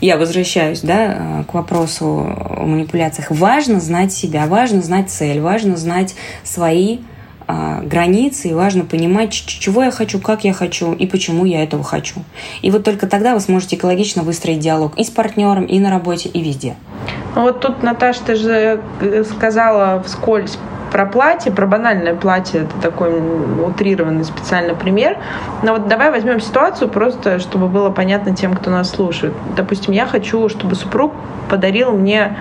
я 0.01 0.17
возвращаюсь 0.17 0.81
да, 0.81 1.45
к 1.49 1.55
вопросу 1.55 2.07
о 2.07 2.65
манипуляциях. 2.65 3.31
Важно 3.31 3.81
знать 3.81 4.13
себя, 4.13 4.47
важно 4.47 4.81
знать 4.81 5.11
цель, 5.11 5.41
важно 5.41 5.77
знать 5.77 6.15
свои 6.45 6.99
а, 7.47 7.81
границы, 7.83 8.49
и 8.49 8.55
важно 8.55 8.85
понимать, 8.85 9.33
чего 9.33 9.83
я 9.83 9.91
хочу, 9.91 10.19
как 10.19 10.45
я 10.45 10.53
хочу 10.53 10.93
и 10.93 11.07
почему 11.07 11.45
я 11.45 11.63
этого 11.63 11.83
хочу. 11.83 12.23
И 12.61 12.71
вот 12.71 12.85
только 12.85 13.07
тогда 13.07 13.35
вы 13.35 13.41
сможете 13.41 13.77
экологично 13.77 14.23
выстроить 14.23 14.61
диалог 14.61 14.99
и 14.99 15.05
с 15.05 15.11
партнером, 15.11 15.65
и 15.65 15.79
на 15.79 15.91
работе, 15.91 16.29
и 16.29 16.43
везде. 16.43 16.77
Ну 17.35 17.43
вот 17.43 17.61
тут, 17.61 17.83
Наташа, 17.83 18.21
ты 18.27 18.35
же 18.35 18.83
э, 19.01 19.25
сказала 19.25 20.03
вскользь 20.03 20.59
про 20.91 21.07
платье, 21.07 21.53
про 21.53 21.67
банальное 21.67 22.15
платье, 22.15 22.63
это 22.63 22.81
такой 22.81 23.21
утрированный 23.65 24.25
специальный 24.25 24.75
пример. 24.75 25.17
Но 25.63 25.73
вот 25.73 25.89
давай 25.89 26.11
возьмем 26.11 26.41
ситуацию 26.41 26.89
просто, 26.89 27.39
чтобы 27.39 27.69
было 27.69 27.91
понятно 27.91 28.35
тем, 28.35 28.55
кто 28.55 28.71
нас 28.71 28.91
слушает. 28.91 29.35
Допустим, 29.57 29.93
я 29.93 30.07
хочу, 30.07 30.49
чтобы 30.49 30.75
супруг 30.75 31.13
подарил 31.49 31.93
мне, 31.93 32.37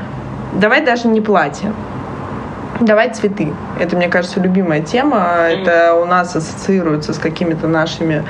давай 0.54 0.84
даже 0.84 1.08
не 1.08 1.22
платье, 1.22 1.72
Давай 2.80 3.12
цветы. 3.12 3.54
Это, 3.80 3.96
мне 3.96 4.08
кажется, 4.08 4.40
любимая 4.40 4.82
тема. 4.82 5.48
Это 5.50 5.96
у 5.96 6.06
нас 6.06 6.36
ассоциируется 6.36 7.14
с 7.14 7.18
какими-то 7.18 7.68
нашими, 7.68 8.24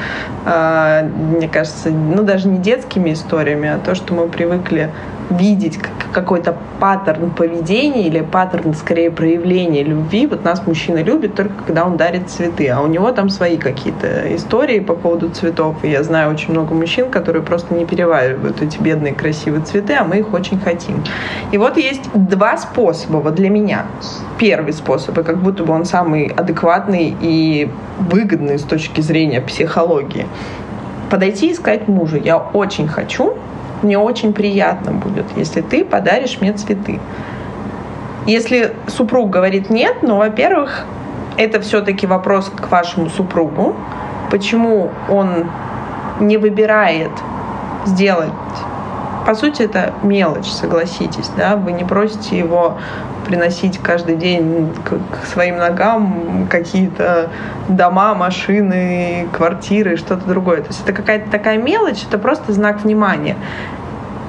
э, 0.45 1.03
мне 1.03 1.50
кажется, 1.50 1.89
ну 1.89 2.24
даже 2.24 2.47
не 2.47 2.57
детскими 2.57 3.12
историями, 3.12 3.69
а 3.69 3.77
то, 3.77 3.93
что 3.93 4.13
мы 4.13 4.27
привыкли 4.29 4.91
видеть 5.29 5.79
какой-то 6.13 6.55
паттерн 6.79 7.31
поведения 7.31 8.07
или 8.07 8.22
паттерн, 8.22 8.74
скорее, 8.74 9.12
проявления 9.12 9.84
любви. 9.84 10.25
Вот 10.27 10.43
нас 10.43 10.65
мужчина 10.65 11.03
любит 11.03 11.36
только 11.36 11.63
когда 11.65 11.86
он 11.86 11.98
дарит 11.98 12.29
цветы, 12.29 12.69
а 12.69 12.81
у 12.81 12.88
него 12.88 13.12
там 13.12 13.29
свои 13.29 13.57
какие-то 13.57 14.36
истории 14.36 14.79
по 14.79 14.93
поводу 14.93 15.29
цветов. 15.29 15.75
И 15.84 15.89
я 15.89 16.03
знаю 16.03 16.31
очень 16.31 16.51
много 16.51 16.74
мужчин, 16.74 17.10
которые 17.10 17.43
просто 17.43 17.74
не 17.74 17.86
переваривают 17.86 18.62
эти 18.62 18.79
бедные 18.79 19.13
красивые 19.13 19.63
цветы, 19.63 19.93
а 19.93 20.03
мы 20.03 20.19
их 20.19 20.34
очень 20.34 20.60
хотим. 20.60 21.03
И 21.51 21.57
вот 21.57 21.77
есть 21.77 22.10
два 22.13 22.57
способа 22.57 23.17
вот 23.17 23.36
для 23.36 23.50
меня. 23.50 23.86
Первый 24.38 24.74
способ, 24.74 25.17
и 25.17 25.24
как 25.24 25.38
будто 25.38 25.63
бы 25.63 25.74
он 25.74 25.86
самый 25.86 26.27
адекватный 26.27 27.15
и 27.22 27.69
выгодный 28.00 28.60
с 28.60 28.63
точки 28.63 29.01
зрения 29.01 29.41
психологии. 29.41 30.25
Подойти 31.10 31.51
и 31.51 31.53
сказать 31.53 31.88
мужу, 31.88 32.17
я 32.17 32.38
очень 32.38 32.88
хочу, 32.88 33.38
мне 33.81 33.98
очень 33.98 34.34
приятно 34.34 34.91
будет, 34.91 35.25
если 35.36 35.62
ты 35.62 35.86
подаришь 35.86 36.39
мне 36.41 36.53
цветы. 36.53 37.00
Если 38.25 38.74
супруг 38.88 39.29
говорит 39.29 39.69
нет, 39.69 39.98
ну, 40.01 40.17
во-первых, 40.17 40.86
это 41.38 41.62
все-таки 41.62 42.07
вопрос 42.07 42.50
к 42.53 42.69
вашему 42.69 43.10
супругу, 43.10 43.75
почему 44.29 44.89
он 45.10 45.50
не 46.19 46.38
выбирает 46.38 47.12
сделать. 47.86 48.31
По 49.25 49.36
сути, 49.36 49.63
это 49.63 49.93
мелочь, 50.03 50.48
согласитесь, 50.48 51.29
да, 51.38 51.55
вы 51.55 51.74
не 51.74 51.84
просите 51.84 52.38
его 52.38 52.77
приносить 53.27 53.77
каждый 53.77 54.15
день 54.15 54.74
к, 54.84 54.89
к 54.89 55.25
своим 55.25 55.57
ногам 55.57 56.48
какие-то 56.50 57.29
дома, 57.67 58.15
машины, 58.15 59.27
квартиры, 59.31 59.98
что-то 59.98 60.27
другое. 60.27 60.62
То 60.62 60.69
есть 60.69 60.81
это 60.84 60.93
какая-то 60.93 61.29
такая 61.29 61.57
мелочь, 61.57 62.03
это 62.07 62.17
просто 62.17 62.53
знак 62.53 62.84
внимания. 62.84 63.36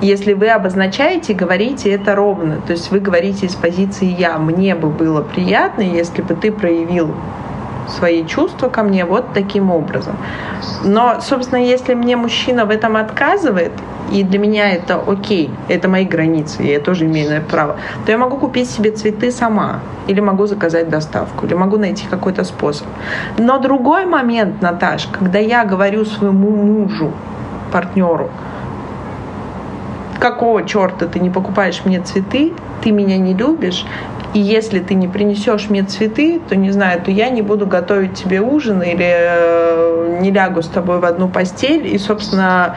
Если 0.00 0.32
вы 0.32 0.48
обозначаете, 0.48 1.34
говорите 1.34 1.90
это 1.90 2.14
ровно. 2.14 2.60
То 2.66 2.72
есть 2.72 2.90
вы 2.90 3.00
говорите 3.00 3.46
из 3.46 3.54
позиции 3.54 4.06
«я». 4.06 4.38
Мне 4.38 4.74
бы 4.74 4.90
было 4.90 5.22
приятно, 5.22 5.82
если 5.82 6.22
бы 6.22 6.34
ты 6.34 6.52
проявил 6.52 7.14
свои 7.90 8.24
чувства 8.26 8.68
ко 8.68 8.82
мне 8.82 9.04
вот 9.04 9.32
таким 9.34 9.70
образом. 9.70 10.16
Но, 10.84 11.20
собственно, 11.20 11.58
если 11.58 11.94
мне 11.94 12.16
мужчина 12.16 12.64
в 12.64 12.70
этом 12.70 12.96
отказывает, 12.96 13.72
и 14.10 14.22
для 14.22 14.38
меня 14.38 14.70
это 14.70 15.00
окей, 15.06 15.50
это 15.68 15.88
мои 15.88 16.04
границы, 16.04 16.62
я 16.62 16.80
тоже 16.80 17.04
имею 17.04 17.30
на 17.30 17.34
это 17.34 17.46
право, 17.46 17.76
то 18.06 18.12
я 18.12 18.18
могу 18.18 18.36
купить 18.38 18.70
себе 18.70 18.90
цветы 18.90 19.30
сама, 19.30 19.80
или 20.06 20.20
могу 20.20 20.46
заказать 20.46 20.88
доставку, 20.88 21.46
или 21.46 21.54
могу 21.54 21.76
найти 21.76 22.06
какой-то 22.08 22.44
способ. 22.44 22.86
Но 23.36 23.58
другой 23.58 24.06
момент, 24.06 24.62
Наташ, 24.62 25.06
когда 25.06 25.38
я 25.38 25.64
говорю 25.64 26.04
своему 26.04 26.50
мужу, 26.50 27.12
партнеру, 27.70 28.30
какого 30.18 30.64
черта 30.64 31.06
ты 31.06 31.20
не 31.20 31.30
покупаешь 31.30 31.82
мне 31.84 32.00
цветы, 32.00 32.52
ты 32.82 32.90
меня 32.90 33.18
не 33.18 33.34
любишь, 33.34 33.84
и 34.34 34.40
если 34.40 34.80
ты 34.80 34.94
не 34.94 35.08
принесешь 35.08 35.70
мне 35.70 35.82
цветы, 35.82 36.40
то 36.48 36.56
не 36.56 36.70
знаю, 36.70 37.00
то 37.02 37.10
я 37.10 37.30
не 37.30 37.42
буду 37.42 37.66
готовить 37.66 38.14
тебе 38.14 38.40
ужин 38.40 38.82
или 38.82 39.06
э, 39.08 40.18
не 40.20 40.30
лягу 40.30 40.62
с 40.62 40.68
тобой 40.68 41.00
в 41.00 41.04
одну 41.04 41.28
постель, 41.28 41.86
и, 41.86 41.96
собственно, 41.98 42.76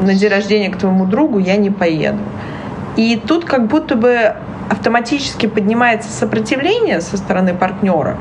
на 0.00 0.14
день 0.14 0.28
рождения 0.28 0.70
к 0.70 0.76
твоему 0.76 1.06
другу 1.06 1.38
я 1.38 1.56
не 1.56 1.70
поеду. 1.70 2.18
И 2.96 3.16
тут 3.16 3.44
как 3.44 3.68
будто 3.68 3.94
бы 3.94 4.34
автоматически 4.68 5.46
поднимается 5.46 6.10
сопротивление 6.10 7.00
со 7.00 7.16
стороны 7.16 7.54
партнера, 7.54 8.16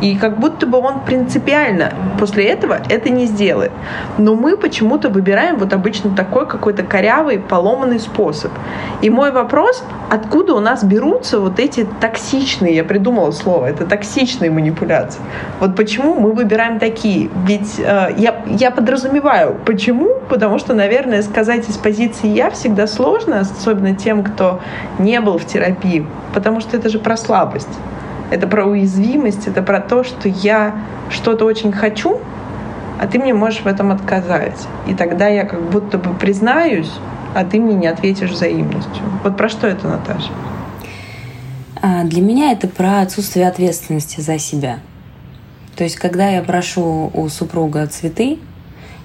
и 0.00 0.16
как 0.16 0.38
будто 0.38 0.66
бы 0.66 0.78
он 0.78 1.00
принципиально 1.00 1.92
после 2.18 2.44
этого 2.44 2.78
это 2.88 3.10
не 3.10 3.26
сделает. 3.26 3.72
Но 4.18 4.34
мы 4.34 4.56
почему-то 4.56 5.08
выбираем 5.08 5.56
вот 5.56 5.72
обычно 5.72 6.14
такой 6.14 6.46
какой-то 6.46 6.82
корявый, 6.82 7.38
поломанный 7.38 7.98
способ. 7.98 8.52
И 9.02 9.10
мой 9.10 9.30
вопрос, 9.32 9.84
откуда 10.10 10.54
у 10.54 10.60
нас 10.60 10.84
берутся 10.84 11.40
вот 11.40 11.58
эти 11.58 11.86
токсичные, 12.00 12.76
я 12.76 12.84
придумала 12.84 13.30
слово, 13.30 13.66
это 13.66 13.86
токсичные 13.86 14.50
манипуляции. 14.50 15.20
Вот 15.60 15.76
почему 15.76 16.14
мы 16.14 16.32
выбираем 16.32 16.78
такие? 16.78 17.30
Ведь 17.46 17.78
э, 17.78 18.14
я, 18.16 18.42
я 18.46 18.70
подразумеваю, 18.70 19.56
почему? 19.64 20.16
Потому 20.28 20.58
что, 20.58 20.74
наверное, 20.74 21.22
сказать 21.22 21.68
из 21.68 21.76
позиции 21.76 22.28
«я» 22.28 22.50
всегда 22.50 22.86
сложно, 22.86 23.40
особенно 23.40 23.94
тем, 23.94 24.22
кто 24.22 24.60
не 24.98 25.20
был 25.20 25.38
в 25.38 25.46
терапии, 25.46 26.06
потому 26.34 26.60
что 26.60 26.76
это 26.76 26.88
же 26.88 26.98
про 26.98 27.16
слабость. 27.16 27.68
Это 28.30 28.46
про 28.46 28.64
уязвимость, 28.64 29.46
это 29.46 29.62
про 29.62 29.80
то, 29.80 30.04
что 30.04 30.28
я 30.28 30.74
что-то 31.10 31.44
очень 31.44 31.72
хочу, 31.72 32.20
а 33.00 33.06
ты 33.06 33.18
мне 33.18 33.34
можешь 33.34 33.60
в 33.60 33.66
этом 33.66 33.92
отказать. 33.92 34.66
И 34.86 34.94
тогда 34.94 35.28
я 35.28 35.44
как 35.44 35.62
будто 35.70 35.98
бы 35.98 36.14
признаюсь, 36.14 36.90
а 37.34 37.44
ты 37.44 37.60
мне 37.60 37.74
не 37.74 37.86
ответишь 37.86 38.30
взаимностью. 38.30 39.04
Вот 39.22 39.36
про 39.36 39.48
что 39.48 39.66
это, 39.66 39.86
Наташа? 39.86 40.32
А, 41.82 42.04
для 42.04 42.22
меня 42.22 42.52
это 42.52 42.66
про 42.68 43.00
отсутствие 43.00 43.46
ответственности 43.46 44.20
за 44.20 44.38
себя. 44.38 44.78
То 45.76 45.84
есть, 45.84 45.96
когда 45.96 46.30
я 46.30 46.42
прошу 46.42 47.10
у 47.12 47.28
супруга 47.28 47.86
цветы, 47.86 48.38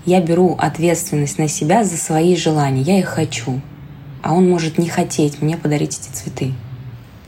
я 0.05 0.21
беру 0.21 0.55
ответственность 0.57 1.37
на 1.37 1.47
себя 1.47 1.83
за 1.83 1.97
свои 1.97 2.35
желания. 2.35 2.81
Я 2.81 2.97
их 2.97 3.07
хочу. 3.07 3.59
А 4.23 4.33
он 4.33 4.49
может 4.49 4.77
не 4.77 4.87
хотеть 4.87 5.41
мне 5.41 5.57
подарить 5.57 5.99
эти 5.99 6.15
цветы. 6.15 6.53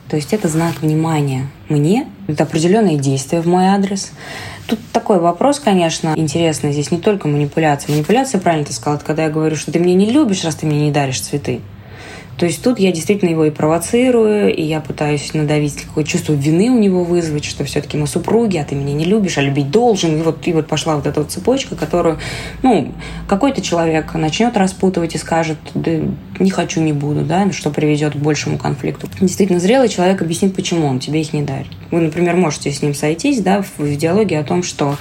То 0.09 0.15
есть 0.15 0.33
это 0.33 0.47
знак 0.47 0.81
внимания 0.81 1.47
мне, 1.69 2.07
это 2.27 2.43
определенные 2.43 2.97
действия 2.97 3.41
в 3.41 3.47
мой 3.47 3.65
адрес. 3.65 4.11
Тут 4.67 4.79
такой 4.91 5.19
вопрос, 5.19 5.59
конечно, 5.59 6.13
интересный. 6.15 6.71
Здесь 6.71 6.91
не 6.91 6.99
только 6.99 7.27
манипуляция. 7.27 7.93
Манипуляция, 7.93 8.39
правильно 8.39 8.65
ты 8.65 8.73
сказала, 8.73 8.99
когда 8.99 9.23
я 9.23 9.29
говорю, 9.29 9.55
что 9.55 9.71
ты 9.71 9.79
меня 9.79 9.95
не 9.95 10.11
любишь, 10.11 10.43
раз 10.43 10.55
ты 10.55 10.65
мне 10.65 10.85
не 10.85 10.91
даришь 10.91 11.21
цветы. 11.21 11.61
То 12.37 12.45
есть 12.45 12.63
тут 12.63 12.79
я 12.79 12.91
действительно 12.91 13.29
его 13.29 13.45
и 13.45 13.51
провоцирую, 13.51 14.53
и 14.53 14.61
я 14.61 14.81
пытаюсь 14.81 15.33
надавить, 15.33 15.83
какое 15.83 16.03
чувство 16.03 16.33
вины 16.33 16.69
у 16.69 16.79
него 16.79 17.03
вызвать, 17.03 17.45
что 17.45 17.63
все-таки 17.63 17.97
мы 17.97 18.07
супруги, 18.07 18.57
а 18.57 18.63
ты 18.63 18.75
меня 18.75 18.93
не 18.93 19.05
любишь, 19.05 19.37
а 19.37 19.41
любить 19.41 19.69
должен. 19.69 20.19
И 20.19 20.21
вот, 20.23 20.47
и 20.47 20.53
вот 20.53 20.67
пошла 20.67 20.95
вот 20.95 21.05
эта 21.05 21.21
вот 21.21 21.31
цепочка, 21.31 21.75
которую, 21.75 22.19
ну, 22.63 22.91
какой-то 23.27 23.61
человек 23.61 24.13
начнет 24.15 24.57
распутывать 24.57 25.15
и 25.15 25.17
скажет, 25.17 25.57
да 25.73 25.91
не 26.39 26.49
хочу, 26.49 26.81
не 26.81 26.93
буду, 26.93 27.21
да, 27.21 27.51
что 27.51 27.69
приведет 27.69 28.13
к 28.13 28.17
большему 28.17 28.57
конфликту. 28.57 29.07
Действительно, 29.21 29.59
зрелый 29.59 29.89
человек 29.89 30.21
объяснит, 30.21 30.55
почему 30.55 30.87
он 30.87 30.99
тебе 30.99 31.21
их 31.21 31.33
не 31.33 31.43
дарит. 31.43 31.67
Вы, 31.91 32.01
например, 32.01 32.35
можете 32.35 32.71
с 32.71 32.81
ним 32.81 32.95
сойтись, 32.95 33.41
да, 33.41 33.61
в, 33.61 33.79
в 33.79 33.95
диалоге 33.95 34.39
о 34.39 34.43
том, 34.43 34.63
что 34.63 34.97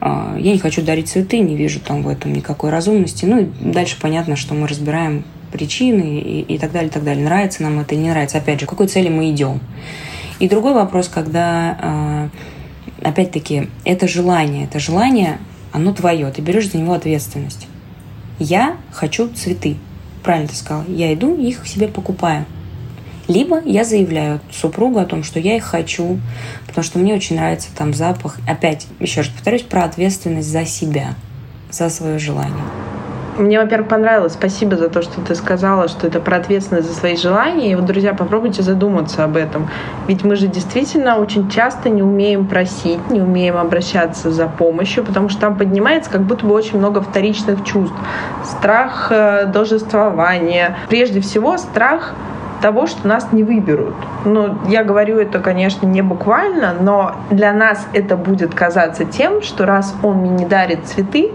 а, 0.00 0.36
я 0.38 0.52
не 0.52 0.58
хочу 0.58 0.82
дарить 0.82 1.08
цветы, 1.08 1.38
не 1.38 1.56
вижу 1.56 1.80
там 1.80 2.02
в 2.02 2.08
этом 2.08 2.32
никакой 2.32 2.70
разумности. 2.70 3.24
Ну 3.24 3.42
и 3.42 3.46
дальше 3.60 3.96
понятно, 4.00 4.36
что 4.36 4.54
мы 4.54 4.66
разбираем 4.66 5.24
причины 5.56 6.20
и, 6.20 6.40
и 6.42 6.58
так 6.58 6.72
далее, 6.72 6.90
так 6.90 7.02
далее. 7.02 7.24
Нравится 7.24 7.62
нам 7.62 7.80
это 7.80 7.94
или 7.94 8.02
не 8.02 8.10
нравится. 8.10 8.38
Опять 8.38 8.60
же, 8.60 8.66
к 8.66 8.70
какой 8.70 8.88
цели 8.88 9.08
мы 9.08 9.30
идем. 9.30 9.60
И 10.38 10.48
другой 10.48 10.74
вопрос, 10.74 11.08
когда, 11.08 11.78
а, 11.80 12.28
опять-таки, 13.02 13.68
это 13.84 14.06
желание. 14.06 14.64
Это 14.64 14.78
желание, 14.78 15.38
оно 15.72 15.94
твое. 15.94 16.30
Ты 16.30 16.42
берешь 16.42 16.70
за 16.70 16.78
него 16.78 16.92
ответственность. 16.92 17.68
Я 18.38 18.76
хочу 18.92 19.28
цветы. 19.30 19.76
Правильно 20.22 20.48
ты 20.48 20.54
сказала. 20.54 20.84
Я 20.88 21.14
иду 21.14 21.34
и 21.34 21.48
их 21.48 21.66
себе 21.66 21.88
покупаю. 21.88 22.44
Либо 23.28 23.60
я 23.64 23.84
заявляю 23.84 24.40
супругу 24.52 24.98
о 24.98 25.04
том, 25.04 25.24
что 25.24 25.40
я 25.40 25.56
их 25.56 25.64
хочу, 25.64 26.20
потому 26.66 26.84
что 26.84 26.98
мне 26.98 27.14
очень 27.14 27.36
нравится 27.36 27.68
там 27.74 27.92
запах. 27.94 28.38
Опять, 28.46 28.86
еще 29.00 29.22
раз 29.22 29.30
повторюсь, 29.30 29.62
про 29.62 29.84
ответственность 29.84 30.48
за 30.48 30.64
себя, 30.64 31.14
за 31.70 31.88
свое 31.88 32.18
желание. 32.18 32.62
Мне, 33.38 33.60
во-первых, 33.60 33.88
понравилось. 33.88 34.32
Спасибо 34.32 34.76
за 34.76 34.88
то, 34.88 35.02
что 35.02 35.20
ты 35.20 35.34
сказала, 35.34 35.88
что 35.88 36.06
это 36.06 36.20
про 36.20 36.38
ответственность 36.38 36.88
за 36.88 36.94
свои 36.94 37.16
желания. 37.16 37.72
И 37.72 37.74
вот, 37.74 37.84
друзья, 37.84 38.14
попробуйте 38.14 38.62
задуматься 38.62 39.24
об 39.24 39.36
этом. 39.36 39.68
Ведь 40.06 40.24
мы 40.24 40.36
же 40.36 40.46
действительно 40.46 41.16
очень 41.16 41.50
часто 41.50 41.90
не 41.90 42.02
умеем 42.02 42.46
просить, 42.46 43.10
не 43.10 43.20
умеем 43.20 43.58
обращаться 43.58 44.30
за 44.30 44.46
помощью, 44.46 45.04
потому 45.04 45.28
что 45.28 45.40
там 45.40 45.56
поднимается 45.56 46.10
как 46.10 46.22
будто 46.22 46.46
бы 46.46 46.54
очень 46.54 46.78
много 46.78 47.02
вторичных 47.02 47.62
чувств. 47.64 47.96
Страх 48.44 49.08
э, 49.10 49.44
должествования. 49.46 50.78
Прежде 50.88 51.20
всего, 51.20 51.58
страх 51.58 52.14
того, 52.62 52.86
что 52.86 53.06
нас 53.06 53.32
не 53.32 53.44
выберут. 53.44 53.94
Ну, 54.24 54.56
я 54.68 54.82
говорю 54.82 55.18
это, 55.18 55.40
конечно, 55.40 55.86
не 55.86 56.02
буквально, 56.02 56.74
но 56.80 57.16
для 57.30 57.52
нас 57.52 57.86
это 57.92 58.16
будет 58.16 58.54
казаться 58.54 59.04
тем, 59.04 59.42
что 59.42 59.66
раз 59.66 59.94
он 60.02 60.16
мне 60.16 60.30
не 60.30 60.46
дарит 60.46 60.86
цветы, 60.86 61.32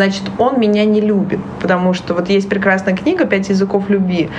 значит, 0.00 0.22
он 0.38 0.58
меня 0.58 0.86
не 0.86 1.02
любит. 1.02 1.40
Потому 1.60 1.92
что 1.92 2.14
вот 2.14 2.30
есть 2.30 2.48
прекрасная 2.48 2.96
книга 2.96 3.26
«Пять 3.26 3.50
языков 3.50 3.90
любви». 3.90 4.30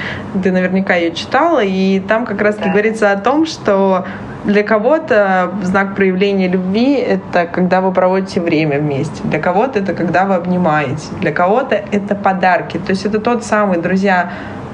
Ты 0.42 0.52
наверняка 0.52 0.96
ее 0.96 1.12
читала, 1.14 1.64
и 1.64 2.00
там 2.00 2.26
как 2.26 2.42
раз 2.42 2.56
да. 2.56 2.70
говорится 2.70 3.12
о 3.12 3.18
том, 3.18 3.46
что 3.46 4.06
для 4.44 4.64
кого-то 4.64 5.52
знак 5.62 5.96
проявления 5.96 6.48
любви— 6.48 6.96
это 6.96 7.46
когда 7.46 7.80
вы 7.80 7.94
проводите 7.94 8.42
время 8.42 8.80
вместе. 8.80 9.22
Для 9.24 9.40
кого-то 9.40 9.78
это 9.78 9.94
когда 9.94 10.26
вы 10.26 10.34
обнимаете. 10.34 11.06
Для 11.20 11.32
кого-то 11.32 11.76
это 11.76 12.16
подарки. 12.16 12.78
То 12.78 12.90
есть 12.90 13.06
это 13.06 13.20
тот 13.20 13.44
самый, 13.44 13.78
друзья, 13.78 14.32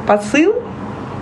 посыл, 0.08 0.56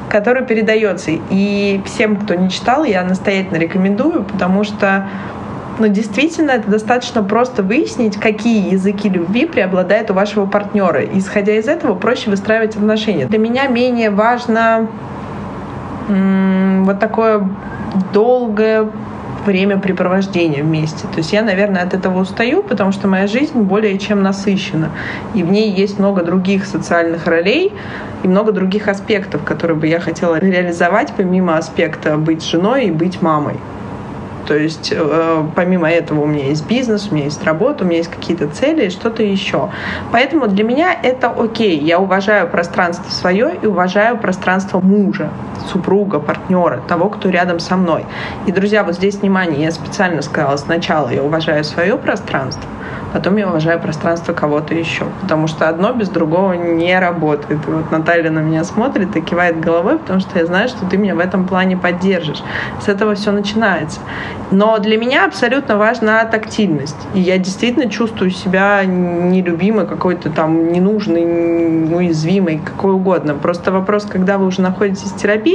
который 0.09 0.45
передается. 0.45 1.09
И 1.31 1.81
всем, 1.85 2.17
кто 2.17 2.35
не 2.35 2.51
читал, 2.51 2.83
я 2.83 3.03
настоятельно 3.03 3.57
рекомендую, 3.57 4.23
потому 4.23 4.63
что 4.63 5.07
ну, 5.79 5.87
действительно, 5.87 6.51
это 6.51 6.69
достаточно 6.69 7.23
просто 7.23 7.63
выяснить, 7.63 8.17
какие 8.17 8.73
языки 8.73 9.09
любви 9.09 9.45
преобладают 9.45 10.09
у 10.11 10.13
вашего 10.13 10.45
партнера. 10.45 11.03
Исходя 11.03 11.53
из 11.53 11.67
этого, 11.67 11.95
проще 11.95 12.29
выстраивать 12.29 12.75
отношения. 12.75 13.25
Для 13.25 13.39
меня 13.39 13.67
менее 13.67 14.09
важно 14.09 14.87
вот 16.07 16.99
такое 16.99 17.49
долгое 18.13 18.89
времяпрепровождения 19.45 20.63
вместе. 20.63 21.07
То 21.07 21.17
есть 21.17 21.33
я, 21.33 21.43
наверное, 21.43 21.83
от 21.83 21.93
этого 21.93 22.21
устаю, 22.21 22.63
потому 22.63 22.91
что 22.91 23.07
моя 23.07 23.27
жизнь 23.27 23.59
более 23.59 23.97
чем 23.97 24.23
насыщена. 24.23 24.89
И 25.33 25.43
в 25.43 25.51
ней 25.51 25.71
есть 25.71 25.99
много 25.99 26.23
других 26.23 26.65
социальных 26.65 27.27
ролей 27.27 27.73
и 28.23 28.27
много 28.27 28.51
других 28.51 28.87
аспектов, 28.87 29.43
которые 29.43 29.77
бы 29.77 29.87
я 29.87 29.99
хотела 29.99 30.39
реализовать, 30.39 31.13
помимо 31.15 31.57
аспекта 31.57 32.17
быть 32.17 32.43
женой 32.43 32.85
и 32.85 32.91
быть 32.91 33.21
мамой. 33.21 33.55
То 34.47 34.57
есть 34.57 34.93
э, 34.95 35.43
помимо 35.55 35.89
этого 35.89 36.21
у 36.21 36.25
меня 36.25 36.47
есть 36.47 36.67
бизнес, 36.67 37.09
у 37.09 37.15
меня 37.15 37.25
есть 37.25 37.43
работа, 37.43 37.83
у 37.83 37.87
меня 37.87 37.97
есть 37.97 38.11
какие-то 38.11 38.47
цели 38.47 38.85
и 38.85 38.89
что-то 38.89 39.23
еще. 39.23 39.69
Поэтому 40.11 40.47
для 40.47 40.63
меня 40.63 40.93
это 40.93 41.29
окей. 41.29 41.77
Я 41.79 41.99
уважаю 41.99 42.47
пространство 42.47 43.09
свое 43.09 43.55
и 43.61 43.65
уважаю 43.65 44.17
пространство 44.17 44.79
мужа, 44.79 45.29
супруга, 45.67 46.19
партнера, 46.19 46.81
того, 46.87 47.09
кто 47.09 47.29
рядом 47.29 47.59
со 47.59 47.75
мной. 47.75 48.05
И, 48.45 48.51
друзья, 48.51 48.83
вот 48.83 48.95
здесь 48.95 49.15
внимание, 49.15 49.63
я 49.63 49.71
специально 49.71 50.21
сказала 50.21 50.57
сначала, 50.57 51.09
я 51.09 51.23
уважаю 51.23 51.63
свое 51.63 51.97
пространство, 51.97 52.69
потом 53.13 53.37
я 53.37 53.47
уважаю 53.47 53.79
пространство 53.79 54.33
кого-то 54.33 54.73
еще. 54.73 55.05
Потому 55.21 55.47
что 55.47 55.69
одно 55.69 55.93
без 55.93 56.09
другого 56.09 56.53
не 56.53 56.97
работает. 56.99 57.59
И 57.67 57.71
вот 57.71 57.91
Наталья 57.91 58.29
на 58.29 58.39
меня 58.39 58.63
смотрит 58.63 59.15
и 59.15 59.21
кивает 59.21 59.59
головой, 59.59 59.97
потому 59.97 60.19
что 60.19 60.39
я 60.39 60.45
знаю, 60.45 60.67
что 60.67 60.85
ты 60.85 60.97
меня 60.97 61.15
в 61.15 61.19
этом 61.19 61.47
плане 61.47 61.77
поддержишь. 61.77 62.43
С 62.81 62.87
этого 62.87 63.15
все 63.15 63.31
начинается. 63.31 63.99
Но 64.51 64.77
для 64.79 64.97
меня 64.97 65.25
абсолютно 65.25 65.77
важна 65.77 66.23
тактильность. 66.25 66.95
И 67.13 67.19
я 67.19 67.37
действительно 67.37 67.89
чувствую 67.89 68.29
себя 68.31 68.83
нелюбимой, 68.85 69.87
какой-то 69.87 70.29
там 70.29 70.71
ненужной, 70.71 71.95
уязвимой, 71.95 72.59
какой 72.63 72.93
угодно. 72.93 73.33
Просто 73.33 73.71
вопрос, 73.71 74.05
когда 74.05 74.37
вы 74.37 74.45
уже 74.45 74.61
находитесь 74.61 75.11
в 75.11 75.17
терапии, 75.17 75.54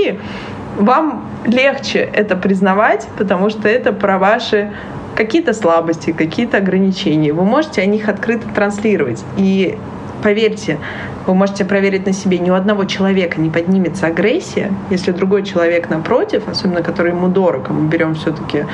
вам 0.79 1.25
легче 1.45 1.99
это 1.99 2.37
признавать, 2.37 3.07
потому 3.19 3.51
что 3.51 3.69
это 3.69 3.93
про 3.93 4.19
ваши 4.19 4.73
какие-то 5.15 5.53
слабости, 5.53 6.13
какие-то 6.13 6.59
ограничения. 6.59 7.33
Вы 7.33 7.45
можете 7.45 7.83
о 7.83 7.87
них 7.87 8.09
открыто 8.09 8.49
транслировать. 8.55 9.23
И 9.37 9.79
поверьте, 10.23 10.79
вы 11.27 11.35
можете 11.35 11.65
проверить 11.65 12.07
на 12.07 12.13
себе, 12.13 12.39
ни 12.39 12.51
у 12.51 12.55
одного 12.55 12.85
человека 12.85 13.41
не 13.41 13.51
поднимется 13.51 14.07
агрессия, 14.07 14.73
если 14.91 15.13
другой 15.13 15.43
человек 15.43 15.91
напротив, 15.91 16.45
особенно 16.49 16.83
который 16.83 17.13
ему 17.13 17.29
дорог, 17.29 17.71
мы 17.71 17.89
берем 17.89 18.15
все-таки 18.15 18.65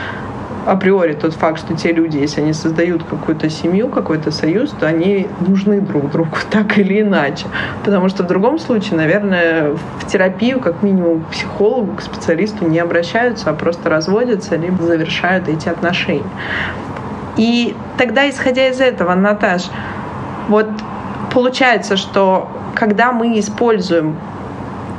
априори 0.67 1.15
тот 1.15 1.35
факт, 1.35 1.61
что 1.61 1.75
те 1.75 1.93
люди, 1.93 2.19
если 2.19 2.41
они 2.41 2.53
создают 2.53 3.05
какую-то 3.05 3.49
семью, 3.49 3.89
какой-то 3.89 4.31
союз, 4.31 4.71
то 4.71 4.87
они 4.87 5.29
нужны 5.47 5.81
друг 5.81 6.11
другу 6.11 6.37
так 6.51 6.77
или 6.79 7.01
иначе. 7.01 7.47
Потому 7.85 8.09
что 8.09 8.25
в 8.25 8.27
другом 8.27 8.59
случае, 8.59 8.97
наверное, 8.97 9.71
в 10.01 10.07
терапию, 10.07 10.61
как 10.61 10.83
минимум, 10.83 11.23
к 11.23 11.29
психологу, 11.29 11.97
к 11.97 12.03
специалисту 12.03 12.67
не 12.67 12.81
обращаются, 12.81 13.51
а 13.51 13.55
просто 13.55 13.89
разводятся, 13.89 14.57
либо 14.57 14.83
завершают 14.83 15.49
эти 15.49 15.69
отношения. 15.69 16.25
И 17.37 17.77
тогда, 17.97 18.29
исходя 18.29 18.69
из 18.69 18.81
этого, 18.81 19.15
Наташ, 19.15 19.71
вот 20.49 20.69
получается, 21.33 21.97
что 21.97 22.49
когда 22.75 23.13
мы 23.13 23.39
используем 23.39 24.17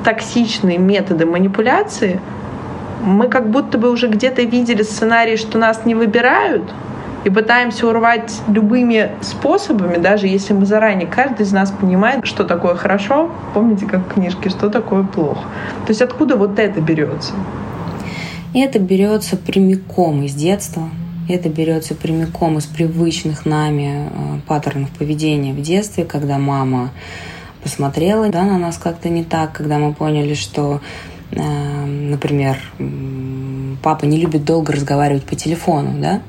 токсичные 0.03 0.77
методы 0.77 1.25
манипуляции, 1.25 2.19
мы 3.03 3.27
как 3.27 3.49
будто 3.49 3.77
бы 3.77 3.89
уже 3.91 4.07
где-то 4.07 4.43
видели 4.43 4.83
сценарий, 4.83 5.37
что 5.37 5.57
нас 5.57 5.85
не 5.85 5.95
выбирают, 5.95 6.63
и 7.23 7.29
пытаемся 7.29 7.87
урвать 7.87 8.41
любыми 8.47 9.11
способами, 9.21 9.97
даже 9.97 10.27
если 10.27 10.53
мы 10.53 10.65
заранее, 10.65 11.07
каждый 11.07 11.41
из 11.41 11.51
нас 11.51 11.71
понимает, 11.71 12.25
что 12.25 12.45
такое 12.45 12.75
хорошо, 12.75 13.29
помните, 13.53 13.85
как 13.85 14.07
в 14.07 14.13
книжке, 14.13 14.49
что 14.49 14.69
такое 14.69 15.03
плохо. 15.03 15.41
То 15.85 15.89
есть 15.89 16.01
откуда 16.01 16.37
вот 16.37 16.57
это 16.57 16.79
берется? 16.79 17.33
Это 18.53 18.79
берется 18.79 19.35
прямиком 19.35 20.23
из 20.23 20.33
детства. 20.33 20.89
Это 21.27 21.49
берется 21.49 21.93
прямиком 21.93 22.57
из 22.57 22.65
привычных 22.65 23.45
нами 23.45 24.07
э, 24.09 24.39
паттернов 24.47 24.89
поведения 24.91 25.51
в 25.51 25.61
детстве, 25.61 26.05
когда 26.05 26.37
мама 26.37 26.91
посмотрела 27.61 28.29
да, 28.29 28.43
на 28.43 28.57
нас 28.57 28.77
как-то 28.77 29.09
не 29.09 29.25
так, 29.25 29.51
когда 29.51 29.77
мы 29.77 29.93
поняли, 29.93 30.33
что 30.35 30.79
например, 31.31 32.57
папа 33.83 34.05
не 34.05 34.17
любит 34.17 34.43
долго 34.45 34.73
разговаривать 34.73 35.23
по 35.23 35.35
телефону, 35.35 35.99
да, 35.99 36.21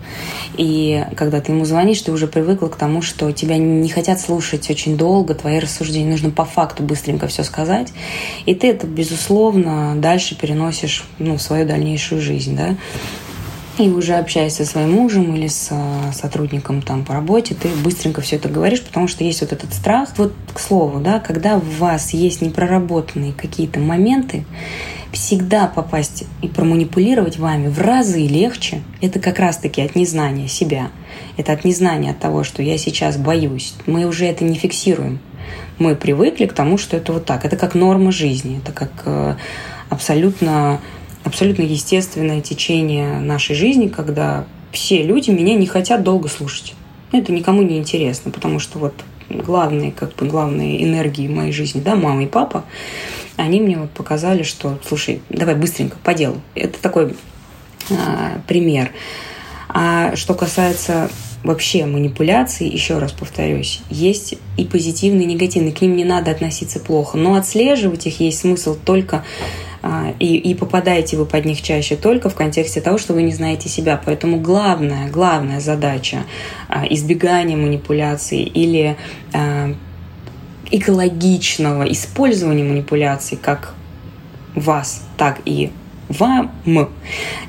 и 0.57 1.05
когда 1.17 1.41
ты 1.41 1.53
ему 1.53 1.65
звонишь, 1.65 2.03
ты 2.03 2.13
уже 2.13 2.27
привыкла 2.27 2.69
к 2.69 2.77
тому, 2.77 3.01
что 3.03 3.31
тебя 3.33 3.59
не 3.59 3.89
хотят 3.89 4.21
слушать 4.21 4.69
очень 4.71 4.97
долго, 4.97 5.35
твои 5.35 5.59
рассуждения, 5.59 6.11
нужно 6.11 6.31
по 6.31 6.45
факту 6.45 6.83
быстренько 6.83 7.27
все 7.29 7.45
сказать, 7.45 7.93
и 8.45 8.55
ты 8.55 8.69
это, 8.69 8.87
безусловно, 8.87 9.95
дальше 9.97 10.37
переносишь 10.37 11.05
ну, 11.19 11.37
в 11.37 11.43
свою 11.43 11.67
дальнейшую 11.67 12.21
жизнь, 12.21 12.57
да, 12.57 12.77
и 13.81 13.91
уже 13.91 14.14
общаясь 14.14 14.55
со 14.55 14.64
своим 14.64 14.93
мужем 14.93 15.35
или 15.35 15.47
с 15.47 15.69
а, 15.71 16.12
сотрудником 16.12 16.83
там 16.83 17.05
по 17.05 17.14
работе, 17.14 17.55
ты 17.55 17.69
быстренько 17.69 18.21
все 18.21 18.37
это 18.37 18.49
говоришь, 18.49 18.83
потому 18.83 19.09
что 19.09 19.25
есть 19.25 19.41
вот 19.41 19.53
этот 19.53 19.73
страх. 19.73 20.11
Вот 20.17 20.33
к 20.53 20.59
слову, 20.59 21.01
да, 21.01 21.21
когда 21.21 21.59
в 21.59 21.79
вас 21.79 22.12
есть 22.12 22.41
непроработанные 22.41 23.33
какие-то 23.33 23.81
моменты, 23.81 24.45
всегда 25.12 25.67
попасть 25.67 26.25
и 26.43 26.49
проманипулировать 26.49 27.38
вами 27.38 27.69
в 27.69 27.81
разы 27.81 28.27
легче. 28.27 28.83
Это 29.01 29.21
как 29.21 29.38
раз-таки 29.38 29.81
от 29.83 29.95
незнания 29.95 30.49
себя. 30.49 30.91
Это 31.37 31.53
от 31.53 31.64
незнания 31.64 32.11
от 32.11 32.19
того, 32.19 32.45
что 32.45 32.62
я 32.62 32.79
сейчас 32.79 33.17
боюсь. 33.17 33.75
Мы 33.87 34.05
уже 34.05 34.27
это 34.27 34.45
не 34.45 34.57
фиксируем. 34.57 35.19
Мы 35.79 35.95
привыкли 35.95 36.47
к 36.47 36.53
тому, 36.53 36.77
что 36.77 36.97
это 36.97 37.12
вот 37.12 37.25
так. 37.25 37.45
Это 37.45 37.57
как 37.57 37.75
норма 37.75 38.12
жизни. 38.12 38.59
Это 38.62 38.73
как 38.73 38.91
э, 39.07 39.37
абсолютно 39.88 40.81
абсолютно 41.24 41.62
естественное 41.62 42.40
течение 42.40 43.18
нашей 43.20 43.54
жизни, 43.54 43.88
когда 43.88 44.46
все 44.72 45.02
люди 45.02 45.31
меня 45.31 45.54
не 45.54 45.66
хотят 45.66 46.02
долго 46.02 46.28
слушать. 46.28 46.74
Это 47.12 47.33
никому 47.33 47.62
не 47.62 47.78
интересно, 47.78 48.31
потому 48.31 48.59
что 48.59 48.78
вот 48.78 48.94
главные, 49.31 49.92
как 49.92 50.14
бы 50.14 50.26
главные 50.26 50.83
энергии 50.85 51.28
моей 51.28 51.52
жизни, 51.52 51.81
да, 51.81 51.96
мама 51.96 52.24
и 52.24 52.26
папа, 52.26 52.64
они 53.37 53.61
мне 53.61 53.78
вот 53.78 53.90
показали, 53.90 54.42
что, 54.42 54.78
слушай, 54.87 55.22
давай 55.28 55.54
быстренько 55.54 55.96
по 56.02 56.12
делу. 56.14 56.40
Это 56.54 56.81
такой 56.81 57.14
а, 57.90 58.40
пример. 58.46 58.90
А 59.68 60.16
что 60.16 60.35
касается 60.35 61.11
вообще 61.44 61.87
манипуляции, 61.87 62.70
еще 62.70 62.98
раз 62.98 63.12
повторюсь, 63.12 63.81
есть 63.90 64.35
и 64.57 64.64
позитивные, 64.64 65.24
и 65.24 65.33
негативные. 65.33 65.72
К 65.72 65.83
ним 65.83 65.96
не 65.96 66.04
надо 66.04 66.31
относиться 66.31 66.81
плохо. 66.81 67.16
Но 67.16 67.35
отслеживать 67.35 68.07
их 68.07 68.20
есть 68.20 68.40
смысл 68.40 68.76
только 68.76 69.24
и, 70.19 70.37
и 70.37 70.55
попадаете 70.55 71.17
вы 71.17 71.25
под 71.25 71.45
них 71.45 71.62
чаще 71.62 71.97
только 71.97 72.29
в 72.29 72.35
контексте 72.35 72.81
того, 72.81 72.99
что 72.99 73.14
вы 73.14 73.23
не 73.23 73.33
знаете 73.33 73.69
себя. 73.69 74.01
Поэтому 74.05 74.41
главная, 74.41 75.09
главная 75.09 75.61
задача 75.61 76.25
а, 76.69 76.85
избегания 76.88 77.57
манипуляций 77.57 78.43
или 78.43 78.97
а, 79.33 79.75
экологичного 80.71 81.91
использования 81.91 82.64
манипуляций 82.64 83.38
как 83.41 83.75
вас, 84.55 85.03
так 85.17 85.41
и 85.45 85.71
вам, 86.09 86.53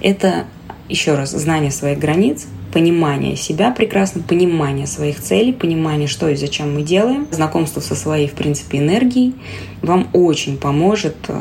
это 0.01 0.45
еще 0.87 1.15
раз 1.15 1.31
знание 1.31 1.71
своих 1.71 1.99
границ, 1.99 2.47
понимание 2.71 3.35
себя 3.35 3.71
прекрасно, 3.71 4.21
понимание 4.21 4.87
своих 4.87 5.19
целей, 5.19 5.53
понимание, 5.53 6.07
что 6.07 6.29
и 6.29 6.35
зачем 6.35 6.73
мы 6.73 6.83
делаем, 6.83 7.27
знакомство 7.31 7.81
со 7.81 7.95
своей, 7.95 8.27
в 8.27 8.33
принципе, 8.33 8.79
энергией 8.79 9.35
вам 9.81 10.09
очень 10.13 10.57
поможет 10.57 11.15
э, 11.27 11.33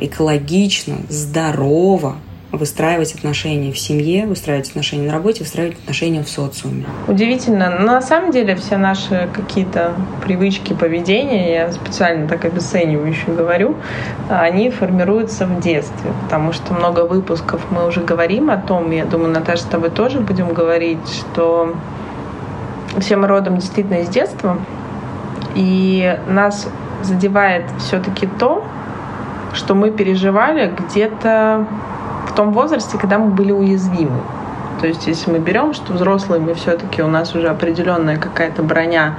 экологично, 0.00 0.98
здорово 1.08 2.16
выстраивать 2.52 3.14
отношения 3.14 3.72
в 3.72 3.78
семье, 3.78 4.26
выстраивать 4.26 4.68
отношения 4.68 5.06
на 5.06 5.12
работе, 5.12 5.42
выстраивать 5.42 5.78
отношения 5.78 6.22
в 6.22 6.28
социуме. 6.28 6.84
Удивительно. 7.08 7.70
Но 7.70 7.92
на 7.92 8.02
самом 8.02 8.30
деле 8.30 8.54
все 8.54 8.76
наши 8.76 9.28
какие-то 9.32 9.94
привычки 10.22 10.74
поведения, 10.74 11.54
я 11.54 11.72
специально 11.72 12.28
так 12.28 12.44
обесценивающе 12.44 13.32
говорю, 13.32 13.74
они 14.28 14.70
формируются 14.70 15.46
в 15.46 15.60
детстве, 15.60 16.12
потому 16.24 16.52
что 16.52 16.74
много 16.74 17.00
выпусков 17.06 17.62
мы 17.70 17.86
уже 17.86 18.02
говорим 18.02 18.50
о 18.50 18.58
том, 18.58 18.90
я 18.90 19.06
думаю, 19.06 19.32
Наташа, 19.32 19.62
с 19.62 19.66
тобой 19.66 19.90
тоже 19.90 20.20
будем 20.20 20.52
говорить, 20.52 21.08
что 21.08 21.74
все 23.00 23.16
мы 23.16 23.28
родом 23.28 23.56
действительно 23.56 24.00
из 24.00 24.08
детства, 24.08 24.58
и 25.54 26.18
нас 26.28 26.68
задевает 27.02 27.64
все-таки 27.78 28.26
то, 28.26 28.64
что 29.54 29.74
мы 29.74 29.90
переживали 29.90 30.72
где-то 30.78 31.66
в 32.32 32.34
том 32.34 32.52
возрасте, 32.52 32.96
когда 32.96 33.18
мы 33.18 33.30
были 33.30 33.52
уязвимы. 33.52 34.22
То 34.80 34.86
есть, 34.86 35.06
если 35.06 35.30
мы 35.30 35.38
берем, 35.38 35.74
что 35.74 35.92
взрослые 35.92 36.40
мы 36.40 36.54
все-таки 36.54 37.02
у 37.02 37.08
нас 37.08 37.34
уже 37.34 37.48
определенная 37.48 38.16
какая-то 38.16 38.62
броня 38.62 39.18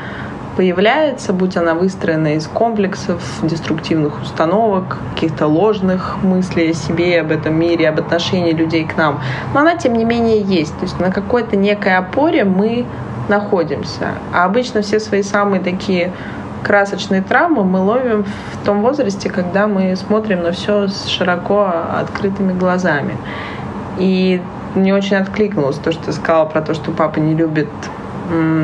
появляется, 0.58 1.32
будь 1.32 1.56
она 1.56 1.74
выстроена 1.76 2.36
из 2.36 2.48
комплексов, 2.48 3.22
деструктивных 3.44 4.22
установок, 4.22 4.98
каких-то 5.14 5.48
ложных 5.48 6.18
мыслей 6.24 6.72
о 6.72 6.74
себе, 6.74 7.22
об 7.22 7.32
этом 7.32 7.56
мире, 7.56 7.90
об 7.90 8.00
отношении 8.00 8.52
людей 8.52 8.86
к 8.86 8.98
нам. 8.98 9.22
Но 9.54 9.62
она, 9.62 9.76
тем 9.76 9.94
не 9.94 10.06
менее, 10.06 10.42
есть. 10.42 10.76
То 10.78 10.84
есть 10.84 11.00
на 11.00 11.12
какой-то 11.12 11.56
некой 11.56 11.96
опоре 11.96 12.44
мы 12.44 12.86
находимся. 13.30 14.10
А 14.34 14.46
обычно 14.46 14.82
все 14.82 15.00
свои 15.00 15.22
самые 15.22 15.62
такие 15.62 16.12
красочные 16.64 17.22
травмы 17.22 17.64
мы 17.64 17.80
ловим 17.80 18.26
в 18.54 18.66
том 18.66 18.82
возрасте, 18.82 19.30
когда 19.30 19.68
мы 19.68 19.96
смотрим 19.96 20.44
на 20.44 20.52
все 20.52 20.88
с 20.88 21.06
широко 21.08 21.72
открытыми 22.00 22.54
глазами. 22.54 23.18
И 24.00 24.42
мне 24.76 24.96
очень 24.96 25.18
откликнулось 25.18 25.78
то, 25.78 25.92
что 25.92 26.06
ты 26.06 26.14
сказала 26.14 26.46
про 26.46 26.62
то, 26.62 26.74
что 26.74 26.92
папа 26.92 27.20
не 27.20 27.36
любит 27.36 27.68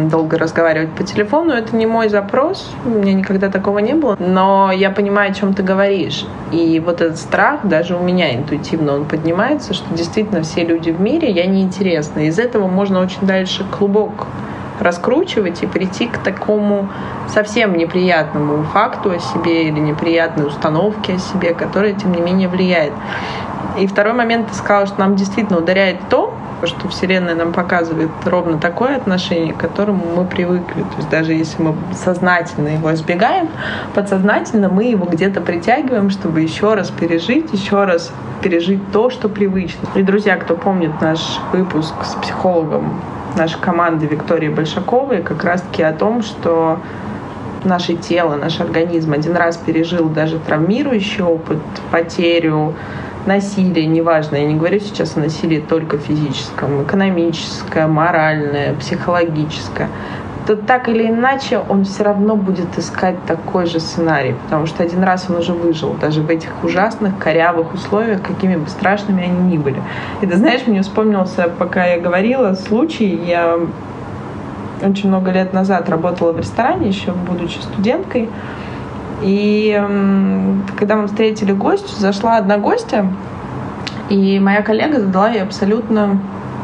долго 0.09 0.37
разговаривать 0.37 0.91
по 0.91 1.03
телефону. 1.03 1.51
Это 1.51 1.75
не 1.75 1.85
мой 1.85 2.09
запрос, 2.09 2.73
у 2.85 2.89
меня 2.89 3.13
никогда 3.13 3.49
такого 3.49 3.79
не 3.79 3.93
было. 3.93 4.15
Но 4.19 4.71
я 4.71 4.89
понимаю, 4.89 5.31
о 5.31 5.33
чем 5.33 5.53
ты 5.53 5.63
говоришь. 5.63 6.25
И 6.51 6.79
вот 6.79 7.01
этот 7.01 7.17
страх, 7.17 7.59
даже 7.63 7.95
у 7.95 8.01
меня 8.01 8.35
интуитивно 8.35 8.95
он 8.95 9.05
поднимается, 9.05 9.73
что 9.73 9.93
действительно 9.93 10.41
все 10.41 10.63
люди 10.63 10.91
в 10.91 11.01
мире, 11.01 11.29
я 11.29 11.45
неинтересна. 11.45 12.21
Из 12.21 12.39
этого 12.39 12.67
можно 12.67 13.01
очень 13.01 13.25
дальше 13.27 13.65
клубок 13.69 14.27
раскручивать 14.79 15.63
и 15.63 15.67
прийти 15.67 16.07
к 16.07 16.17
такому 16.17 16.89
совсем 17.27 17.77
неприятному 17.77 18.63
факту 18.63 19.11
о 19.11 19.19
себе 19.19 19.67
или 19.67 19.79
неприятной 19.79 20.47
установке 20.47 21.15
о 21.15 21.19
себе, 21.19 21.53
которая, 21.53 21.93
тем 21.93 22.11
не 22.11 22.21
менее, 22.21 22.47
влияет. 22.47 22.93
И 23.77 23.87
второй 23.87 24.13
момент, 24.13 24.47
ты 24.47 24.55
сказала, 24.55 24.87
что 24.87 24.99
нам 24.99 25.15
действительно 25.15 25.59
ударяет 25.59 25.97
то, 26.09 26.33
что 26.63 26.89
Вселенная 26.89 27.35
нам 27.35 27.53
показывает 27.53 28.09
ровно 28.25 28.57
такое 28.57 28.97
отношение, 28.97 29.53
к 29.53 29.57
которому 29.57 30.03
мы 30.15 30.25
привыкли. 30.25 30.81
То 30.81 30.97
есть 30.97 31.09
даже 31.09 31.33
если 31.33 31.61
мы 31.61 31.75
сознательно 31.93 32.69
его 32.69 32.93
избегаем, 32.93 33.47
подсознательно 33.93 34.69
мы 34.69 34.85
его 34.85 35.05
где-то 35.05 35.41
притягиваем, 35.41 36.09
чтобы 36.09 36.41
еще 36.41 36.73
раз 36.73 36.89
пережить, 36.89 37.53
еще 37.53 37.85
раз 37.85 38.11
пережить 38.41 38.91
то, 38.91 39.09
что 39.09 39.29
привычно. 39.29 39.87
И, 39.95 40.03
друзья, 40.03 40.35
кто 40.37 40.55
помнит 40.55 40.99
наш 41.01 41.39
выпуск 41.53 41.93
с 42.03 42.15
психологом 42.15 42.99
нашей 43.37 43.59
команды 43.59 44.05
Виктории 44.05 44.49
Большаковой 44.49 45.21
как 45.21 45.43
раз-таки 45.43 45.83
о 45.83 45.93
том, 45.93 46.21
что 46.21 46.79
наше 47.63 47.95
тело, 47.95 48.35
наш 48.35 48.59
организм 48.59 49.13
один 49.13 49.35
раз 49.35 49.57
пережил 49.57 50.09
даже 50.09 50.39
травмирующий 50.39 51.23
опыт, 51.23 51.59
потерю, 51.91 52.75
насилие, 53.25 53.85
неважно, 53.85 54.37
я 54.37 54.45
не 54.45 54.55
говорю 54.55 54.79
сейчас 54.79 55.17
о 55.17 55.19
насилии 55.19 55.59
только 55.59 55.97
физическом, 55.97 56.83
экономическое, 56.83 57.87
моральное, 57.87 58.73
психологическое 58.75 59.89
то 60.49 60.55
так 60.55 60.89
или 60.89 61.07
иначе 61.07 61.59
он 61.59 61.83
все 61.83 62.03
равно 62.03 62.35
будет 62.35 62.75
искать 62.75 63.23
такой 63.27 63.67
же 63.67 63.79
сценарий, 63.79 64.33
потому 64.45 64.65
что 64.65 64.81
один 64.81 65.03
раз 65.03 65.27
он 65.29 65.35
уже 65.35 65.53
выжил, 65.53 65.93
даже 66.01 66.23
в 66.23 66.29
этих 66.31 66.49
ужасных, 66.63 67.19
корявых 67.19 67.71
условиях, 67.75 68.23
какими 68.23 68.55
бы 68.55 68.67
страшными 68.67 69.23
они 69.23 69.53
ни 69.53 69.57
были. 69.59 69.79
И 70.21 70.25
ты 70.25 70.35
знаешь, 70.37 70.65
мне 70.65 70.81
вспомнился, 70.81 71.51
пока 71.55 71.85
я 71.85 72.01
говорила, 72.01 72.55
случай, 72.55 73.15
я 73.27 73.59
очень 74.81 75.09
много 75.09 75.29
лет 75.29 75.53
назад 75.53 75.87
работала 75.87 76.31
в 76.31 76.39
ресторане, 76.39 76.87
еще 76.87 77.11
будучи 77.11 77.59
студенткой, 77.59 78.27
и 79.21 79.79
когда 80.79 80.95
мы 80.95 81.05
встретили 81.05 81.51
гостю, 81.51 81.93
зашла 81.95 82.37
одна 82.37 82.57
гостья, 82.57 83.05
и 84.09 84.39
моя 84.39 84.63
коллега 84.63 84.99
задала 84.99 85.29
ей 85.29 85.43
абсолютно 85.43 86.19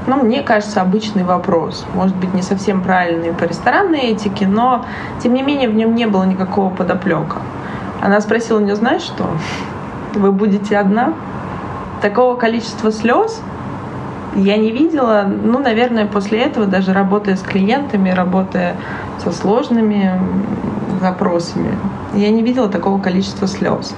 ну, 0.08 0.24
мне 0.24 0.42
кажется, 0.44 0.82
обычный 0.82 1.24
вопрос. 1.24 1.86
Может 1.94 2.16
быть, 2.16 2.34
не 2.34 2.42
совсем 2.42 2.82
правильный 2.82 3.34
по 3.34 3.44
ресторанной 3.44 4.12
этике, 4.12 4.48
но, 4.48 4.86
тем 5.22 5.34
не 5.34 5.42
менее, 5.42 5.70
в 5.70 5.76
нем 5.76 5.96
не 5.96 6.06
было 6.06 6.24
никакого 6.24 6.70
подоплека. 6.70 7.38
Она 8.02 8.22
спросила 8.22 8.60
меня, 8.60 8.76
знаешь 8.76 9.02
что, 9.02 9.28
вы 10.14 10.32
будете 10.32 10.78
одна? 10.78 11.14
Такого 12.02 12.36
количества 12.36 12.92
слез 12.92 13.42
я 14.36 14.58
не 14.58 14.72
видела, 14.72 15.26
ну, 15.26 15.60
наверное, 15.60 16.06
после 16.06 16.40
этого, 16.40 16.66
даже 16.66 16.94
работая 16.94 17.36
с 17.36 17.42
клиентами, 17.42 18.10
работая 18.10 18.76
со 19.24 19.32
сложными 19.32 20.20
запросами, 21.00 21.74
я 22.14 22.30
не 22.30 22.42
видела 22.42 22.68
такого 22.68 23.02
количества 23.02 23.48
слез. 23.48 23.96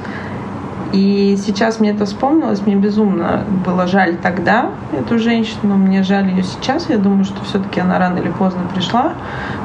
И 0.93 1.38
сейчас 1.38 1.80
мне 1.80 1.91
это 1.91 2.06
вспомнилось, 2.06 2.62
мне 2.65 2.76
безумно 2.76 3.43
было 3.65 3.88
жаль 3.88 4.17
тогда 4.17 4.71
эту 4.97 5.19
женщину, 5.19 5.76
мне 5.76 6.04
жаль 6.04 6.30
ее 6.30 6.43
сейчас. 6.43 6.89
Я 6.89 6.97
думаю, 6.97 7.26
что 7.26 7.43
все-таки 7.43 7.80
она 7.80 8.00
рано 8.00 8.19
или 8.19 8.30
поздно 8.30 8.62
пришла 8.73 9.13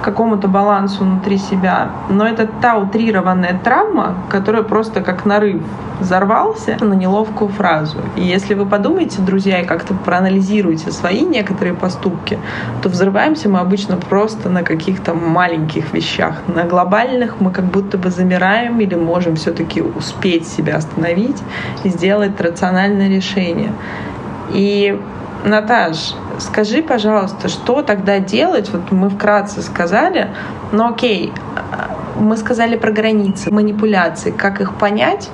к 0.01 0.05
какому-то 0.05 0.49
балансу 0.49 1.05
внутри 1.05 1.39
себя. 1.39 1.91
Но 2.09 2.27
это 2.27 2.49
та 2.61 2.77
утрированная 2.77 3.59
травма, 3.63 4.15
которая 4.31 4.63
просто 4.63 5.01
как 5.01 5.25
нарыв 5.25 5.63
взорвался 6.01 6.77
на 6.81 6.95
неловкую 6.95 7.51
фразу. 7.51 7.99
И 8.17 8.23
если 8.23 8.55
вы 8.55 8.67
подумаете, 8.67 9.23
друзья, 9.23 9.61
и 9.61 9.67
как-то 9.67 9.95
проанализируете 9.95 10.91
свои 10.91 11.23
некоторые 11.23 11.75
поступки, 11.75 12.39
то 12.83 12.89
взрываемся 12.89 13.49
мы 13.49 13.61
обычно 13.61 13.97
просто 13.97 14.49
на 14.49 14.63
каких-то 14.63 15.15
маленьких 15.15 15.93
вещах. 15.93 16.35
На 16.49 16.65
глобальных 16.65 17.41
мы 17.41 17.51
как 17.51 17.65
будто 17.67 17.99
бы 17.99 18.11
замираем 18.11 18.81
или 18.81 18.95
можем 18.95 19.37
все-таки 19.37 19.81
успеть 19.81 20.47
себя 20.49 20.77
остановить 20.77 21.12
и 21.85 21.89
сделать 21.89 22.41
рациональное 22.41 23.09
решение. 23.09 23.73
И 24.53 24.99
Наташ, 25.45 26.15
скажи, 26.39 26.83
пожалуйста, 26.83 27.49
что 27.49 27.83
тогда 27.83 28.19
делать? 28.19 28.71
Вот 28.71 28.93
мы 28.93 29.11
вкратце 29.11 29.63
сказали, 29.63 30.29
но 30.71 30.89
окей, 30.89 31.33
мы 32.19 32.37
сказали 32.37 32.77
про 32.77 32.93
границы, 32.93 33.51
манипуляции, 33.51 34.31
как 34.31 34.61
их 34.61 34.75
понять, 34.77 35.31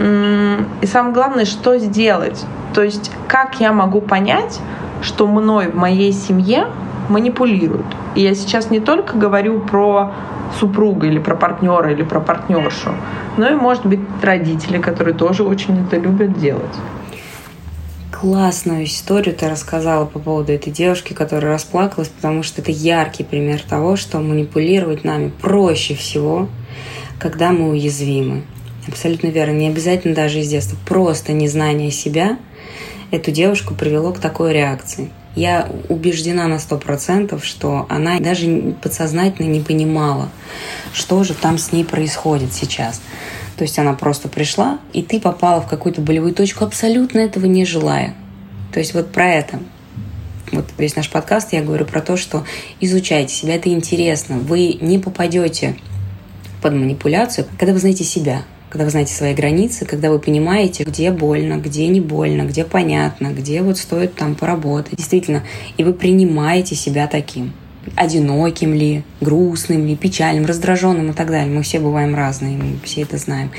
и 0.00 0.86
самое 0.86 1.14
главное, 1.14 1.44
что 1.44 1.78
сделать. 1.78 2.44
То 2.74 2.82
есть, 2.82 3.12
как 3.28 3.60
я 3.60 3.72
могу 3.72 4.00
понять, 4.00 4.60
что 5.02 5.26
мной 5.26 5.70
в 5.70 5.76
моей 5.76 6.12
семье 6.12 6.66
манипулируют. 7.08 7.86
И 8.14 8.22
я 8.22 8.34
сейчас 8.34 8.70
не 8.70 8.80
только 8.80 9.16
говорю 9.16 9.60
про 9.60 10.12
супруга 10.58 11.06
или 11.06 11.18
про 11.18 11.34
партнера 11.34 11.92
или 11.92 12.02
про 12.02 12.20
партнершу, 12.20 12.94
но 13.36 13.48
и, 13.48 13.54
может 13.54 13.86
быть, 13.86 14.00
родители, 14.22 14.78
которые 14.78 15.14
тоже 15.14 15.42
очень 15.42 15.84
это 15.86 15.96
любят 15.96 16.38
делать. 16.38 16.74
Классную 18.10 18.84
историю 18.84 19.34
ты 19.34 19.50
рассказала 19.50 20.06
по 20.06 20.18
поводу 20.18 20.52
этой 20.52 20.72
девушки, 20.72 21.12
которая 21.12 21.52
расплакалась, 21.52 22.08
потому 22.08 22.42
что 22.42 22.62
это 22.62 22.70
яркий 22.70 23.24
пример 23.24 23.60
того, 23.60 23.96
что 23.96 24.18
манипулировать 24.18 25.04
нами 25.04 25.30
проще 25.42 25.94
всего, 25.94 26.48
когда 27.18 27.52
мы 27.52 27.70
уязвимы. 27.70 28.44
Абсолютно 28.88 29.28
верно. 29.28 29.52
Не 29.52 29.68
обязательно 29.68 30.14
даже 30.14 30.40
из 30.40 30.48
детства. 30.48 30.76
Просто 30.86 31.32
незнание 31.32 31.90
себя 31.90 32.38
эту 33.10 33.30
девушку 33.30 33.74
привело 33.74 34.12
к 34.12 34.18
такой 34.18 34.52
реакции. 34.52 35.10
Я 35.34 35.68
убеждена 35.88 36.46
на 36.46 36.58
сто 36.58 36.78
процентов, 36.78 37.44
что 37.44 37.86
она 37.88 38.20
даже 38.20 38.74
подсознательно 38.80 39.48
не 39.48 39.60
понимала, 39.60 40.28
что 40.92 41.24
же 41.24 41.34
там 41.34 41.58
с 41.58 41.72
ней 41.72 41.84
происходит 41.84 42.52
сейчас. 42.52 43.00
То 43.56 43.62
есть 43.62 43.78
она 43.78 43.94
просто 43.94 44.28
пришла, 44.28 44.78
и 44.92 45.02
ты 45.02 45.20
попала 45.20 45.60
в 45.60 45.68
какую-то 45.68 46.00
болевую 46.00 46.34
точку, 46.34 46.64
абсолютно 46.64 47.18
этого 47.18 47.46
не 47.46 47.64
желая. 47.64 48.14
То 48.72 48.80
есть 48.80 48.94
вот 48.94 49.12
про 49.12 49.28
это. 49.28 49.60
Вот 50.52 50.66
весь 50.78 50.94
наш 50.94 51.10
подкаст 51.10 51.52
я 51.52 51.62
говорю 51.62 51.84
про 51.84 52.00
то, 52.00 52.16
что 52.16 52.44
изучайте 52.80 53.34
себя, 53.34 53.56
это 53.56 53.70
интересно. 53.70 54.38
Вы 54.38 54.78
не 54.80 54.98
попадете 54.98 55.76
под 56.62 56.74
манипуляцию, 56.74 57.46
когда 57.58 57.72
вы 57.72 57.78
знаете 57.78 58.04
себя, 58.04 58.42
когда 58.74 58.86
вы 58.86 58.90
знаете 58.90 59.14
свои 59.14 59.34
границы, 59.34 59.84
когда 59.84 60.10
вы 60.10 60.18
понимаете, 60.18 60.82
где 60.82 61.12
больно, 61.12 61.58
где 61.58 61.86
не 61.86 62.00
больно, 62.00 62.42
где 62.42 62.64
понятно, 62.64 63.28
где 63.28 63.62
вот 63.62 63.78
стоит 63.78 64.16
там 64.16 64.34
поработать. 64.34 64.96
Действительно, 64.96 65.44
и 65.76 65.84
вы 65.84 65.92
принимаете 65.92 66.74
себя 66.74 67.06
таким. 67.06 67.52
Одиноким 67.94 68.74
ли, 68.74 69.04
грустным 69.20 69.86
ли, 69.86 69.94
печальным, 69.94 70.44
раздраженным 70.44 71.10
и 71.10 71.12
так 71.12 71.28
далее. 71.28 71.54
Мы 71.54 71.62
все 71.62 71.78
бываем 71.78 72.16
разные, 72.16 72.56
мы 72.56 72.80
все 72.82 73.02
это 73.02 73.16
знаем. 73.16 73.52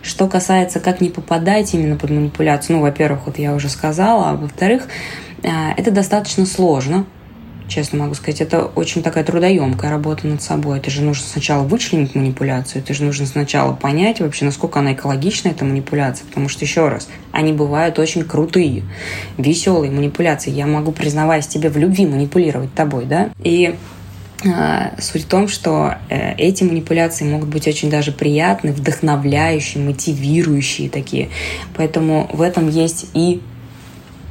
Что 0.00 0.28
касается, 0.28 0.78
как 0.78 1.00
не 1.00 1.08
попадать 1.08 1.74
именно 1.74 1.96
под 1.96 2.10
манипуляцию, 2.10 2.76
ну, 2.76 2.82
во-первых, 2.82 3.26
вот 3.26 3.40
я 3.40 3.52
уже 3.52 3.68
сказала, 3.68 4.30
а 4.30 4.36
во-вторых, 4.36 4.86
э, 5.42 5.48
это 5.76 5.90
достаточно 5.90 6.46
сложно, 6.46 7.04
честно 7.68 7.98
могу 7.98 8.14
сказать. 8.14 8.40
Это 8.40 8.64
очень 8.64 9.02
такая 9.02 9.24
трудоемкая 9.24 9.90
работа 9.90 10.26
над 10.26 10.42
собой. 10.42 10.78
Это 10.78 10.90
же 10.90 11.02
нужно 11.02 11.26
сначала 11.26 11.62
вычленить 11.64 12.14
манипуляцию, 12.14 12.82
это 12.82 12.94
же 12.94 13.04
нужно 13.04 13.26
сначала 13.26 13.72
понять 13.72 14.20
вообще, 14.20 14.44
насколько 14.44 14.80
она 14.80 14.92
экологична, 14.92 15.48
эта 15.48 15.64
манипуляция. 15.64 16.26
Потому 16.26 16.48
что, 16.48 16.64
еще 16.64 16.88
раз, 16.88 17.08
они 17.32 17.52
бывают 17.52 17.98
очень 17.98 18.24
крутые, 18.24 18.82
веселые 19.38 19.90
манипуляции. 19.90 20.50
Я 20.50 20.66
могу, 20.66 20.92
признаваясь 20.92 21.46
тебе 21.46 21.68
в 21.68 21.76
любви, 21.76 22.06
манипулировать 22.06 22.72
тобой, 22.74 23.04
да? 23.06 23.30
И 23.42 23.74
а, 24.44 24.92
Суть 24.98 25.24
в 25.24 25.28
том, 25.28 25.48
что 25.48 25.94
э, 26.08 26.34
эти 26.36 26.62
манипуляции 26.62 27.24
могут 27.24 27.48
быть 27.48 27.66
очень 27.66 27.90
даже 27.90 28.12
приятны, 28.12 28.72
вдохновляющие, 28.72 29.82
мотивирующие 29.82 30.90
такие. 30.90 31.30
Поэтому 31.74 32.28
в 32.32 32.42
этом 32.42 32.68
есть 32.68 33.06
и 33.14 33.40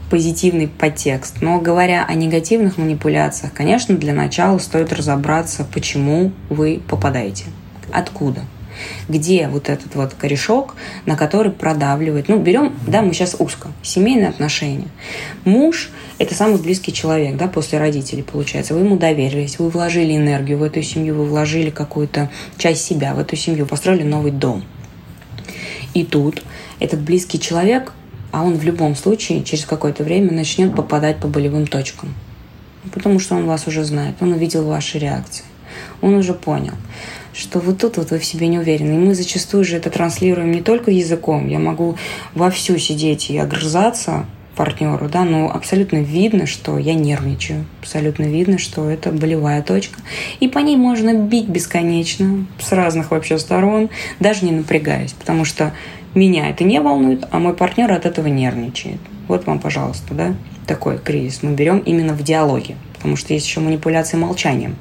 позитивный 0.10 0.68
подтекст. 0.68 1.42
Но 1.42 1.60
говоря 1.60 2.06
о 2.06 2.14
негативных 2.14 2.78
манипуляциях, 2.78 3.54
конечно, 3.54 3.96
для 3.96 4.14
начала 4.14 4.58
стоит 4.60 4.94
разобраться, 4.94 5.66
почему 5.74 6.32
вы 6.50 6.82
попадаете. 6.88 7.46
Откуда? 7.92 8.42
Где 9.08 9.48
вот 9.48 9.70
этот 9.70 9.96
вот 9.96 10.14
корешок, 10.14 10.76
на 11.06 11.16
который 11.16 11.52
продавливает. 11.52 12.28
Ну, 12.28 12.40
берем, 12.40 12.74
да, 12.86 13.02
мы 13.02 13.14
сейчас 13.14 13.36
узко. 13.40 13.70
Семейные 13.82 14.28
отношения. 14.28 14.88
Муж– 15.46 15.92
это 16.18 16.36
самый 16.36 16.62
близкий 16.62 16.92
человек, 16.92 17.38
да, 17.38 17.48
после 17.48 17.80
родителей, 17.80 18.24
получается. 18.24 18.74
Вы 18.74 18.82
ему 18.82 18.98
доверились, 18.98 19.60
вы 19.60 19.70
вложили 19.70 20.16
энергию 20.16 20.58
в 20.58 20.64
эту 20.64 20.82
семью, 20.84 21.16
вы 21.16 21.26
вложили 21.26 21.70
какую-то 21.70 22.30
часть 22.58 22.84
себя 22.84 23.14
в 23.14 23.20
эту 23.20 23.38
семью, 23.38 23.66
построили 23.66 24.04
новый 24.04 24.32
дом. 24.32 24.64
И 25.94 26.04
тут 26.04 26.44
этот 26.80 27.00
близкий 27.00 27.40
человек 27.40 27.94
а 28.36 28.44
он 28.44 28.56
в 28.56 28.66
любом 28.66 28.98
случае 28.98 29.46
через 29.46 29.64
какое-то 29.64 30.04
время 30.04 30.34
начнет 30.34 30.76
попадать 30.76 31.20
по 31.22 31.30
болевым 31.30 31.68
точкам. 31.68 32.14
Потому 32.94 33.18
что 33.18 33.36
он 33.36 33.46
вас 33.46 33.66
уже 33.66 33.86
знает, 33.86 34.16
он 34.20 34.34
увидел 34.34 34.66
ваши 34.66 35.00
реакции. 35.00 35.46
Он 36.02 36.16
уже 36.16 36.34
понял, 36.34 36.74
что 37.34 37.60
вот 37.60 37.78
тут 37.78 37.96
вот 37.96 38.12
вы 38.12 38.20
в 38.20 38.26
себе 38.26 38.50
не 38.50 38.60
уверены. 38.60 38.96
И 38.96 39.08
мы 39.08 39.16
зачастую 39.16 39.64
же 39.64 39.78
это 39.78 39.90
транслируем 39.90 40.52
не 40.52 40.62
только 40.62 40.92
языком. 40.92 41.48
Я 41.48 41.60
могу 41.60 41.96
вовсю 42.34 42.78
сидеть 42.78 43.30
и 43.30 43.38
огрызаться 43.38 44.26
партнеру, 44.58 45.08
да, 45.08 45.24
но 45.24 45.50
абсолютно 45.50 45.98
видно, 45.98 46.46
что 46.46 46.78
я 46.78 46.94
нервничаю, 46.94 47.66
абсолютно 47.80 48.24
видно, 48.24 48.58
что 48.58 48.90
это 48.90 49.12
болевая 49.12 49.62
точка, 49.62 50.00
и 50.42 50.48
по 50.48 50.60
ней 50.60 50.76
можно 50.78 51.14
бить 51.14 51.48
бесконечно, 51.48 52.48
с 52.60 52.72
разных 52.72 53.12
вообще 53.12 53.38
сторон, 53.38 53.90
даже 54.20 54.46
не 54.46 54.52
напрягаясь, 54.52 55.12
потому 55.12 55.44
что 55.44 55.74
меня 56.16 56.50
это 56.50 56.64
не 56.64 56.80
волнует, 56.80 57.28
а 57.32 57.40
мой 57.40 57.54
партнер 57.54 57.92
от 57.92 58.06
этого 58.06 58.28
нервничает. 58.28 59.00
Вот 59.28 59.46
вам, 59.46 59.60
пожалуйста, 59.60 60.14
да, 60.14 60.36
такой 60.66 60.98
кризис. 60.98 61.44
Мы 61.44 61.54
берем 61.54 61.80
именно 61.80 62.14
в 62.14 62.24
диалоге, 62.24 62.76
потому 62.94 63.16
что 63.18 63.34
есть 63.34 63.46
еще 63.46 63.60
манипуляция 63.60 64.18
молчанием. 64.18 64.76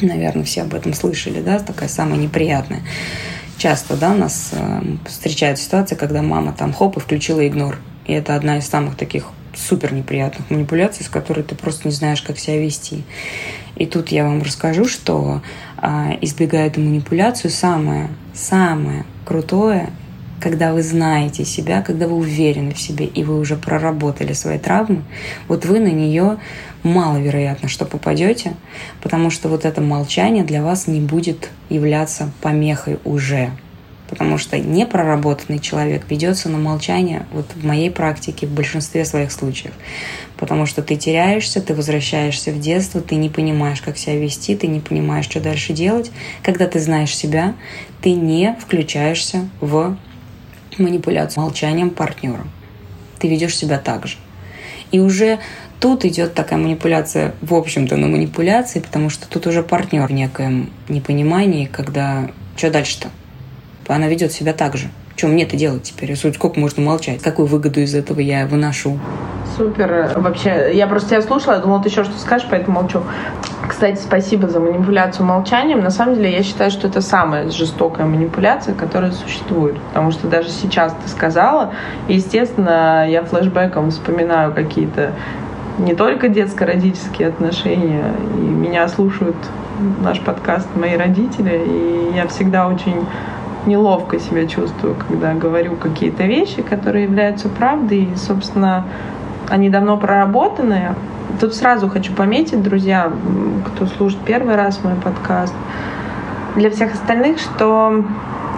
Наверное, 0.00 0.44
все 0.44 0.62
об 0.62 0.74
этом 0.74 0.94
слышали, 0.94 1.40
да, 1.40 1.58
такая 1.58 1.88
самая 1.88 2.18
неприятная. 2.18 2.82
Часто, 3.56 3.96
да, 3.96 4.14
нас 4.14 4.50
э, 4.52 4.82
встречается 5.06 5.64
ситуация, 5.64 5.96
когда 5.96 6.22
мама 6.22 6.52
там 6.52 6.72
хоп 6.72 6.96
и 6.96 7.00
включила 7.00 7.46
игнор. 7.46 7.78
И 8.06 8.12
это 8.12 8.36
одна 8.36 8.58
из 8.58 8.66
самых 8.68 8.96
таких 8.96 9.26
супер 9.56 9.92
неприятных 9.92 10.50
манипуляций, 10.50 11.04
с 11.04 11.08
которой 11.08 11.42
ты 11.42 11.54
просто 11.56 11.88
не 11.88 11.94
знаешь, 11.94 12.22
как 12.22 12.38
себя 12.38 12.58
вести. 12.58 13.02
И 13.76 13.86
тут 13.86 14.08
я 14.08 14.24
вам 14.24 14.42
расскажу, 14.42 14.86
что 14.86 15.42
э, 15.82 15.88
избегая 16.20 16.68
эту 16.68 16.80
манипуляцию, 16.80 17.50
самое, 17.50 18.08
самое 18.34 19.04
крутое 19.24 19.90
когда 20.40 20.72
вы 20.72 20.82
знаете 20.82 21.44
себя, 21.44 21.82
когда 21.82 22.06
вы 22.06 22.16
уверены 22.16 22.72
в 22.74 22.80
себе, 22.80 23.06
и 23.06 23.24
вы 23.24 23.38
уже 23.38 23.56
проработали 23.56 24.32
свои 24.32 24.58
травмы, 24.58 25.02
вот 25.48 25.64
вы 25.64 25.80
на 25.80 25.88
нее 25.88 26.38
маловероятно, 26.82 27.68
что 27.68 27.84
попадете, 27.84 28.54
потому 29.02 29.30
что 29.30 29.48
вот 29.48 29.64
это 29.64 29.80
молчание 29.80 30.44
для 30.44 30.62
вас 30.62 30.86
не 30.86 31.00
будет 31.00 31.50
являться 31.68 32.30
помехой 32.40 32.98
уже. 33.04 33.50
Потому 34.08 34.38
что 34.38 34.58
непроработанный 34.58 35.58
человек 35.58 36.04
ведется 36.08 36.48
на 36.48 36.56
молчание, 36.56 37.26
вот 37.30 37.46
в 37.54 37.66
моей 37.66 37.90
практике, 37.90 38.46
в 38.46 38.50
большинстве 38.50 39.04
своих 39.04 39.30
случаев. 39.30 39.74
Потому 40.38 40.64
что 40.64 40.82
ты 40.82 40.96
теряешься, 40.96 41.60
ты 41.60 41.74
возвращаешься 41.74 42.50
в 42.50 42.58
детство, 42.58 43.02
ты 43.02 43.16
не 43.16 43.28
понимаешь, 43.28 43.82
как 43.82 43.98
себя 43.98 44.16
вести, 44.16 44.56
ты 44.56 44.66
не 44.66 44.80
понимаешь, 44.80 45.26
что 45.26 45.40
дальше 45.40 45.74
делать. 45.74 46.10
Когда 46.42 46.66
ты 46.66 46.80
знаешь 46.80 47.14
себя, 47.14 47.54
ты 48.00 48.12
не 48.12 48.56
включаешься 48.58 49.46
в 49.60 49.98
манипуляцию 50.78 51.42
молчанием 51.42 51.90
партнера. 51.90 52.46
Ты 53.18 53.28
ведешь 53.28 53.56
себя 53.56 53.78
так 53.78 54.06
же. 54.06 54.16
И 54.90 55.00
уже 55.00 55.38
тут 55.80 56.04
идет 56.04 56.34
такая 56.34 56.58
манипуляция, 56.58 57.34
в 57.42 57.54
общем-то, 57.54 57.96
на 57.96 58.06
манипуляции, 58.06 58.80
потому 58.80 59.10
что 59.10 59.28
тут 59.28 59.46
уже 59.46 59.62
партнер 59.62 60.06
в 60.06 60.12
некоем 60.12 60.70
непонимании, 60.88 61.66
когда 61.66 62.30
что 62.56 62.70
дальше-то? 62.70 63.08
Она 63.86 64.08
ведет 64.08 64.32
себя 64.32 64.52
так 64.52 64.76
же. 64.76 64.88
Что 65.16 65.28
мне 65.28 65.44
это 65.44 65.56
делать 65.56 65.82
теперь? 65.82 66.14
Сколько 66.16 66.60
можно 66.60 66.82
молчать? 66.82 67.22
Какую 67.22 67.46
выгоду 67.46 67.80
из 67.80 67.94
этого 67.94 68.20
я 68.20 68.46
выношу? 68.46 68.98
Супер. 69.56 70.12
Вообще, 70.16 70.70
я 70.74 70.86
просто 70.86 71.10
тебя 71.10 71.22
слушала, 71.22 71.54
я 71.54 71.60
думала, 71.60 71.82
ты 71.82 71.88
еще 71.88 72.04
что 72.04 72.16
скажешь, 72.18 72.46
поэтому 72.48 72.80
молчу. 72.80 73.02
Кстати, 73.78 74.00
спасибо 74.00 74.48
за 74.48 74.58
манипуляцию 74.58 75.24
молчанием. 75.24 75.78
На 75.78 75.90
самом 75.90 76.16
деле, 76.16 76.32
я 76.32 76.42
считаю, 76.42 76.72
что 76.72 76.88
это 76.88 77.00
самая 77.00 77.48
жестокая 77.48 78.06
манипуляция, 78.06 78.74
которая 78.74 79.12
существует. 79.12 79.80
Потому 79.90 80.10
что 80.10 80.26
даже 80.26 80.48
сейчас 80.48 80.92
ты 81.00 81.08
сказала, 81.08 81.70
естественно, 82.08 83.08
я 83.08 83.22
флешбеком 83.22 83.92
вспоминаю 83.92 84.52
какие-то 84.52 85.12
не 85.78 85.94
только 85.94 86.28
детско-родительские 86.28 87.28
отношения, 87.28 88.02
и 88.34 88.40
меня 88.40 88.88
слушают 88.88 89.36
наш 90.02 90.18
подкаст 90.22 90.66
мои 90.74 90.96
родители, 90.96 91.62
и 91.64 92.16
я 92.16 92.26
всегда 92.26 92.66
очень 92.66 93.06
неловко 93.64 94.18
себя 94.18 94.48
чувствую, 94.48 94.96
когда 95.06 95.34
говорю 95.34 95.76
какие-то 95.76 96.24
вещи, 96.24 96.62
которые 96.62 97.04
являются 97.04 97.48
правдой, 97.48 98.08
и, 98.12 98.16
собственно, 98.16 98.86
они 99.50 99.70
давно 99.70 99.96
проработанные, 99.96 100.94
Тут 101.40 101.54
сразу 101.54 101.88
хочу 101.88 102.12
пометить, 102.14 102.62
друзья, 102.62 103.12
кто 103.66 103.86
слушает 103.86 104.20
первый 104.24 104.56
раз 104.56 104.82
мой 104.82 104.94
подкаст, 104.94 105.54
для 106.56 106.70
всех 106.70 106.94
остальных, 106.94 107.38
что 107.38 108.04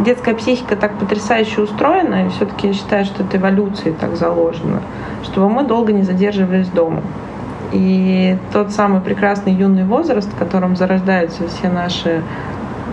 детская 0.00 0.34
психика 0.34 0.76
так 0.76 0.94
потрясающе 0.94 1.62
устроена, 1.62 2.26
и 2.26 2.30
все-таки 2.30 2.68
я 2.68 2.72
считаю, 2.72 3.04
что 3.04 3.22
это 3.22 3.36
эволюцией 3.36 3.94
так 4.00 4.16
заложено, 4.16 4.80
чтобы 5.24 5.50
мы 5.50 5.64
долго 5.64 5.92
не 5.92 6.04
задерживались 6.04 6.68
дома. 6.68 7.02
И 7.72 8.38
тот 8.52 8.70
самый 8.70 9.02
прекрасный 9.02 9.52
юный 9.52 9.84
возраст, 9.84 10.32
в 10.32 10.38
котором 10.38 10.74
зарождаются 10.74 11.48
все 11.48 11.68
наши 11.68 12.22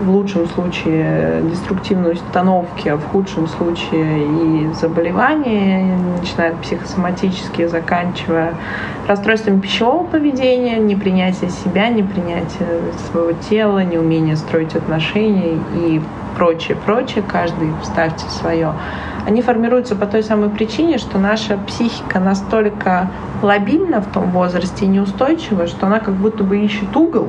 в 0.00 0.10
лучшем 0.10 0.46
случае 0.48 1.42
деструктивные 1.42 2.14
установки, 2.14 2.88
а 2.88 2.96
в 2.96 3.04
худшем 3.06 3.46
случае 3.48 4.24
и 4.24 4.72
заболевания, 4.74 5.96
начиная 6.20 6.50
от 6.50 6.60
психосоматические, 6.60 7.68
заканчивая 7.68 8.54
расстройствами 9.06 9.60
пищевого 9.60 10.04
поведения, 10.04 10.76
непринятие 10.78 11.50
себя, 11.50 11.88
непринятие 11.88 12.68
своего 13.10 13.32
тела, 13.32 13.84
неумение 13.84 14.36
строить 14.36 14.74
отношения 14.74 15.58
и 15.74 16.00
прочее, 16.36 16.76
прочее, 16.86 17.24
каждый 17.26 17.70
вставьте 17.82 18.24
свое, 18.28 18.72
они 19.26 19.42
формируются 19.42 19.96
по 19.96 20.06
той 20.06 20.22
самой 20.22 20.48
причине, 20.48 20.98
что 20.98 21.18
наша 21.18 21.58
психика 21.66 22.20
настолько 22.20 23.10
лобильна 23.42 24.00
в 24.00 24.06
том 24.06 24.30
возрасте 24.30 24.84
и 24.84 24.88
неустойчива, 24.88 25.66
что 25.66 25.86
она 25.86 25.98
как 26.00 26.14
будто 26.14 26.44
бы 26.44 26.58
ищет 26.58 26.96
угол, 26.96 27.28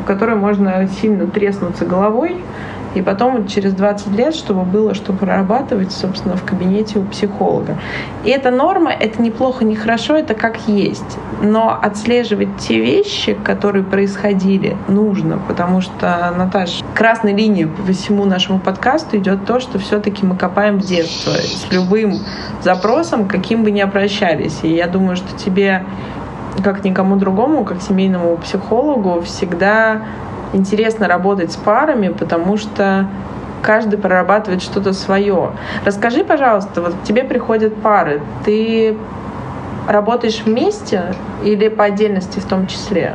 в 0.00 0.04
которой 0.04 0.36
можно 0.36 0.86
сильно 1.00 1.26
треснуться 1.26 1.84
головой 1.84 2.36
И 2.94 3.02
потом 3.02 3.46
через 3.46 3.74
20 3.74 4.08
лет, 4.16 4.34
чтобы 4.34 4.62
было 4.62 4.94
что 4.94 5.12
прорабатывать, 5.12 5.92
собственно, 5.92 6.36
в 6.36 6.44
кабинете 6.44 6.98
у 6.98 7.04
психолога. 7.04 7.76
И 8.24 8.30
это 8.30 8.50
норма, 8.50 8.90
это 8.90 9.20
неплохо, 9.20 9.64
не 9.64 9.76
хорошо, 9.76 10.16
это 10.16 10.34
как 10.34 10.66
есть. 10.66 11.18
Но 11.42 11.78
отслеживать 11.80 12.48
те 12.58 12.80
вещи, 12.80 13.36
которые 13.44 13.84
происходили, 13.84 14.76
нужно, 14.88 15.38
потому 15.46 15.80
что, 15.80 16.32
Наташ, 16.36 16.80
красной 16.94 17.34
линией 17.34 17.66
по 17.66 17.92
всему 17.92 18.24
нашему 18.24 18.58
подкасту 18.58 19.18
идет 19.18 19.44
то, 19.44 19.60
что 19.60 19.78
все-таки 19.78 20.24
мы 20.24 20.36
копаем 20.36 20.78
в 20.78 20.86
детство 20.86 21.32
с 21.32 21.70
любым 21.70 22.18
запросом, 22.62 23.28
каким 23.28 23.64
бы 23.64 23.70
ни 23.70 23.80
обращались. 23.80 24.60
И 24.62 24.74
я 24.74 24.86
думаю, 24.86 25.16
что 25.16 25.36
тебе 25.36 25.84
как 26.62 26.84
никому 26.84 27.16
другому, 27.16 27.64
как 27.64 27.82
семейному 27.82 28.36
психологу, 28.36 29.22
всегда 29.22 30.02
интересно 30.52 31.08
работать 31.08 31.52
с 31.52 31.56
парами, 31.56 32.08
потому 32.08 32.56
что 32.56 33.08
каждый 33.62 33.98
прорабатывает 33.98 34.62
что-то 34.62 34.92
свое. 34.92 35.52
Расскажи, 35.84 36.24
пожалуйста, 36.24 36.80
вот 36.80 36.94
к 36.94 37.02
тебе 37.02 37.24
приходят 37.24 37.74
пары, 37.76 38.22
ты 38.44 38.96
работаешь 39.88 40.42
вместе 40.44 41.14
или 41.44 41.68
по 41.68 41.84
отдельности 41.84 42.38
в 42.38 42.44
том 42.44 42.66
числе? 42.66 43.14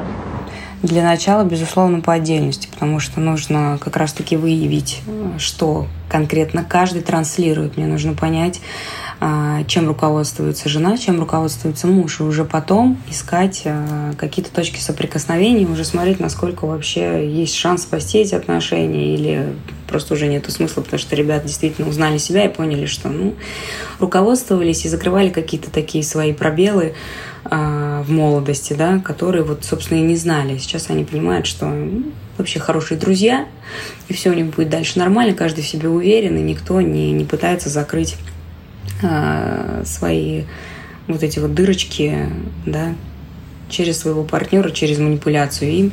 Для 0.82 1.02
начала, 1.02 1.46
безусловно, 1.46 2.02
по 2.02 2.12
отдельности, 2.12 2.68
потому 2.70 3.00
что 3.00 3.22
нужно 3.22 3.78
как 3.82 3.96
раз-таки 3.96 4.36
выявить, 4.36 5.02
что 5.38 5.86
конкретно 6.10 6.66
каждый 6.68 7.02
транслирует. 7.02 7.78
Мне 7.78 7.86
нужно 7.88 8.14
понять, 8.14 8.60
чем 9.68 9.88
руководствуется 9.88 10.68
жена, 10.70 10.98
чем 10.98 11.20
руководствуется 11.20 11.88
муж, 11.88 12.20
и 12.20 12.24
уже 12.24 12.44
потом 12.44 12.98
искать 13.10 13.62
а, 13.66 14.14
какие-то 14.18 14.52
точки 14.52 14.80
соприкосновения, 14.80 15.66
уже 15.66 15.86
смотреть, 15.86 16.20
насколько 16.20 16.66
вообще 16.66 17.30
есть 17.30 17.56
шанс 17.56 17.84
спасти 17.84 18.20
эти 18.20 18.36
отношения, 18.36 19.14
или 19.16 19.56
просто 19.88 20.16
уже 20.16 20.28
нету 20.28 20.52
смысла, 20.52 20.82
потому 20.82 21.00
что 21.00 21.16
ребята 21.16 21.48
действительно 21.48 21.88
узнали 21.88 22.18
себя 22.18 22.46
и 22.46 22.54
поняли, 22.54 22.86
что 22.86 23.10
ну, 23.10 23.36
руководствовались 24.00 24.86
и 24.86 24.90
закрывали 24.90 25.30
какие-то 25.30 25.70
такие 25.70 26.04
свои 26.04 26.34
пробелы 26.34 26.94
э, 27.46 28.04
в 28.06 28.12
молодости, 28.12 28.74
да, 28.74 29.00
которые 29.00 29.44
вот, 29.44 29.64
собственно, 29.64 30.00
и 30.00 30.02
не 30.02 30.16
знали. 30.16 30.58
Сейчас 30.58 30.90
они 30.90 31.06
понимают, 31.06 31.46
что 31.46 31.68
ну, 31.68 32.06
вообще 32.38 32.60
хорошие 32.60 33.00
друзья, 33.00 33.46
и 34.08 34.14
все 34.14 34.32
у 34.32 34.34
них 34.34 34.48
будет 34.48 34.70
дальше 34.70 35.00
нормально, 35.00 35.36
каждый 35.36 35.64
в 35.64 35.68
себе 35.68 35.90
уверен, 35.90 36.38
и 36.38 36.42
никто 36.42 36.82
не, 36.82 37.12
не 37.12 37.26
пытается 37.26 37.70
закрыть 37.70 38.16
а, 38.16 38.33
свои 39.86 40.44
вот 41.08 41.24
эти 41.24 41.40
вот 41.40 41.54
дырочки, 41.54 42.30
да, 42.66 42.96
через 43.70 44.00
своего 44.00 44.24
партнера, 44.24 44.70
через 44.70 45.00
манипуляцию 45.00 45.72
им. 45.72 45.92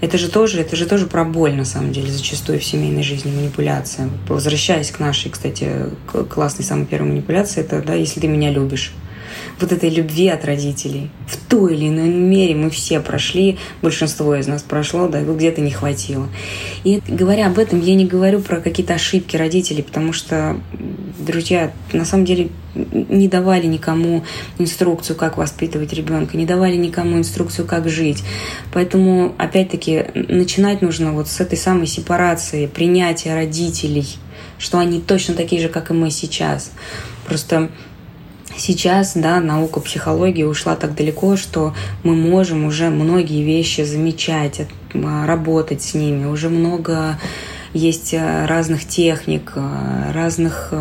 Это 0.00 0.16
же 0.16 0.30
тоже, 0.30 0.60
это 0.62 0.76
же 0.76 0.86
тоже 0.86 1.06
про 1.06 1.24
боль, 1.24 1.54
на 1.54 1.66
самом 1.66 1.92
деле, 1.92 2.10
зачастую 2.10 2.58
в 2.58 2.64
семейной 2.64 3.02
жизни 3.02 3.30
манипуляция. 3.30 4.08
Возвращаясь 4.28 4.90
к 4.90 4.98
нашей, 4.98 5.30
кстати, 5.30 5.70
классной 6.30 6.64
самой 6.64 6.86
первой 6.86 7.10
манипуляции, 7.10 7.60
это, 7.60 7.82
да, 7.82 7.94
если 7.94 8.18
ты 8.20 8.26
меня 8.26 8.50
любишь 8.50 8.94
вот 9.60 9.72
этой 9.72 9.90
любви 9.90 10.28
от 10.28 10.44
родителей. 10.44 11.10
В 11.26 11.36
той 11.36 11.74
или 11.74 11.88
иной 11.88 12.08
мере 12.08 12.54
мы 12.54 12.70
все 12.70 13.00
прошли, 13.00 13.58
большинство 13.82 14.34
из 14.34 14.46
нас 14.46 14.62
прошло, 14.62 15.08
да, 15.08 15.22
где-то 15.22 15.60
не 15.60 15.70
хватило. 15.70 16.28
И 16.84 17.02
говоря 17.06 17.46
об 17.46 17.58
этом, 17.58 17.80
я 17.80 17.94
не 17.94 18.06
говорю 18.06 18.40
про 18.40 18.60
какие-то 18.60 18.94
ошибки 18.94 19.36
родителей, 19.36 19.82
потому 19.82 20.12
что, 20.12 20.58
друзья, 21.18 21.72
на 21.92 22.04
самом 22.04 22.24
деле 22.24 22.50
не 22.74 23.28
давали 23.28 23.66
никому 23.66 24.24
инструкцию, 24.58 25.16
как 25.16 25.36
воспитывать 25.36 25.92
ребенка, 25.92 26.36
не 26.36 26.46
давали 26.46 26.76
никому 26.76 27.18
инструкцию, 27.18 27.66
как 27.66 27.88
жить. 27.88 28.22
Поэтому, 28.72 29.34
опять-таки, 29.38 30.04
начинать 30.14 30.82
нужно 30.82 31.12
вот 31.12 31.28
с 31.28 31.40
этой 31.40 31.58
самой 31.58 31.86
сепарации, 31.86 32.66
принятия 32.66 33.34
родителей, 33.34 34.06
что 34.58 34.78
они 34.78 35.00
точно 35.00 35.34
такие 35.34 35.60
же, 35.60 35.68
как 35.68 35.90
и 35.90 35.94
мы 35.94 36.10
сейчас. 36.10 36.70
Просто 37.26 37.70
Сейчас, 38.60 39.12
да, 39.14 39.40
наука 39.40 39.80
психологии 39.80 40.42
ушла 40.42 40.76
так 40.76 40.94
далеко, 40.94 41.38
что 41.38 41.72
мы 42.02 42.14
можем 42.14 42.66
уже 42.66 42.90
многие 42.90 43.42
вещи 43.42 43.80
замечать, 43.80 44.60
а, 44.92 45.26
работать 45.26 45.80
с 45.80 45.94
ними. 45.94 46.26
Уже 46.26 46.50
много 46.50 47.18
есть 47.72 48.12
а, 48.12 48.46
разных 48.46 48.86
техник, 48.86 49.52
а, 49.56 50.12
разных 50.12 50.74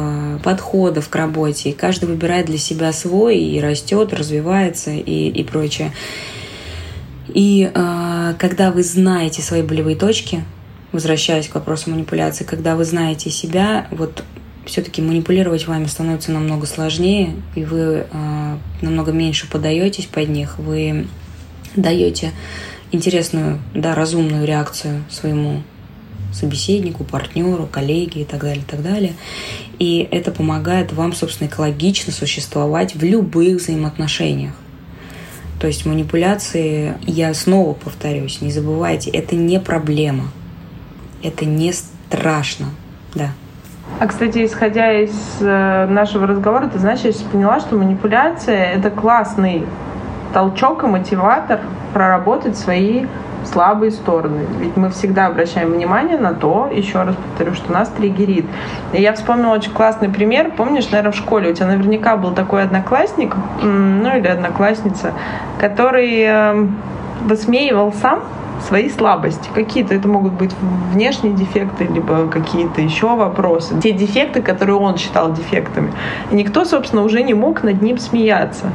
подходов 0.44 1.08
к 1.08 1.16
работе. 1.16 1.70
И 1.70 1.74
каждый 1.74 2.10
выбирает 2.10 2.48
для 2.48 2.58
себя 2.58 2.92
свой 2.92 3.38
и 3.38 3.62
растет, 3.62 4.14
развивается 4.14 4.92
и, 4.92 5.30
и 5.30 5.44
прочее. 5.46 5.94
И 7.30 7.72
э, 7.74 8.34
когда 8.40 8.72
вы 8.72 8.84
знаете 8.84 9.42
свои 9.42 9.62
болевые 9.62 9.96
точки, 9.96 10.44
возвращаясь 10.92 11.48
к 11.48 11.56
вопросу 11.56 11.92
манипуляции, 11.92 12.44
когда 12.44 12.76
вы 12.76 12.84
знаете 12.84 13.30
себя, 13.30 13.88
вот 13.92 14.24
все-таки 14.70 15.02
манипулировать 15.02 15.68
вами 15.68 15.86
становится 15.86 16.32
намного 16.32 16.66
сложнее, 16.66 17.34
и 17.56 17.64
вы 17.66 18.08
э, 18.10 18.58
намного 18.82 19.12
меньше 19.12 19.50
подаетесь 19.50 20.06
под 20.06 20.30
них, 20.30 20.60
вы 20.60 21.08
даете 21.76 22.32
интересную, 22.92 23.60
да, 23.74 23.96
разумную 23.96 24.46
реакцию 24.46 25.04
своему 25.10 25.64
собеседнику, 26.34 27.04
партнеру, 27.04 27.68
коллеге 27.68 28.22
и 28.22 28.26
так 28.26 28.42
далее, 28.42 28.62
и 28.62 28.70
так 28.70 28.84
далее. 28.84 29.14
И 29.80 30.08
это 30.12 30.32
помогает 30.32 30.94
вам, 30.94 31.14
собственно, 31.14 31.48
экологично 31.48 32.14
существовать 32.14 32.96
в 32.96 33.04
любых 33.04 33.62
взаимоотношениях. 33.62 34.54
То 35.60 35.68
есть 35.68 35.86
манипуляции, 35.86 36.98
я 37.06 37.34
снова 37.34 37.74
повторюсь, 37.74 38.42
не 38.42 38.52
забывайте, 38.52 39.10
это 39.10 39.36
не 39.36 39.60
проблема. 39.60 40.32
Это 41.22 41.46
не 41.46 41.74
страшно. 41.74 42.70
Да. 43.14 43.34
А, 44.00 44.08
кстати, 44.08 44.46
исходя 44.46 44.92
из 44.94 45.38
э, 45.42 45.88
нашего 45.88 46.28
разговора, 46.28 46.68
ты 46.68 46.80
знаешь, 46.80 47.02
я 47.02 47.12
сейчас 47.12 47.24
поняла, 47.24 47.60
что 47.60 47.76
манипуляция— 47.76 48.74
это 48.76 48.90
классный 48.90 49.66
толчок 50.34 50.84
и 50.84 50.88
мотиватор 50.88 51.60
проработать 51.94 52.58
свои 52.58 53.06
слабые 53.46 53.92
стороны. 53.92 54.46
Ведь 54.60 54.76
мы 54.78 54.90
всегда 54.90 55.28
обращаем 55.28 55.72
внимание 55.72 56.18
на 56.18 56.34
то, 56.34 56.70
еще 56.72 57.02
раз 57.04 57.16
повторю, 57.16 57.54
что 57.54 57.72
нас 57.72 57.90
триггерит. 57.90 58.46
И 58.94 59.02
я 59.02 59.14
вспомнила 59.14 59.54
очень 59.54 59.72
классный 59.72 60.10
пример. 60.10 60.52
Помнишь, 60.56 60.90
наверное, 60.92 61.12
в 61.12 61.16
школе 61.16 61.52
у 61.52 61.54
тебя 61.54 61.68
наверняка 61.68 62.18
был 62.18 62.34
такой 62.34 62.64
одноклассник, 62.64 63.36
ну 63.62 64.18
или 64.18 64.28
одноклассница, 64.28 65.14
который 65.60 66.22
э, 66.22 66.68
высмеивал 67.24 67.94
сам 67.94 68.22
свои 68.62 68.90
слабости. 68.90 69.50
Какие-то 69.54 69.94
это 69.94 70.08
могут 70.08 70.34
быть 70.34 70.52
внешние 70.92 71.34
дефекты, 71.34 71.86
либо 71.86 72.28
какие-то 72.28 72.82
еще 72.82 73.16
вопросы. 73.16 73.80
Те 73.82 73.92
дефекты, 73.92 74.42
которые 74.42 74.78
он 74.78 74.98
считал 74.98 75.34
дефектами. 75.34 75.92
И 76.32 76.36
никто, 76.36 76.66
собственно, 76.66 77.04
уже 77.04 77.24
не 77.24 77.34
мог 77.34 77.64
над 77.64 77.82
ним 77.82 77.98
смеяться. 77.98 78.72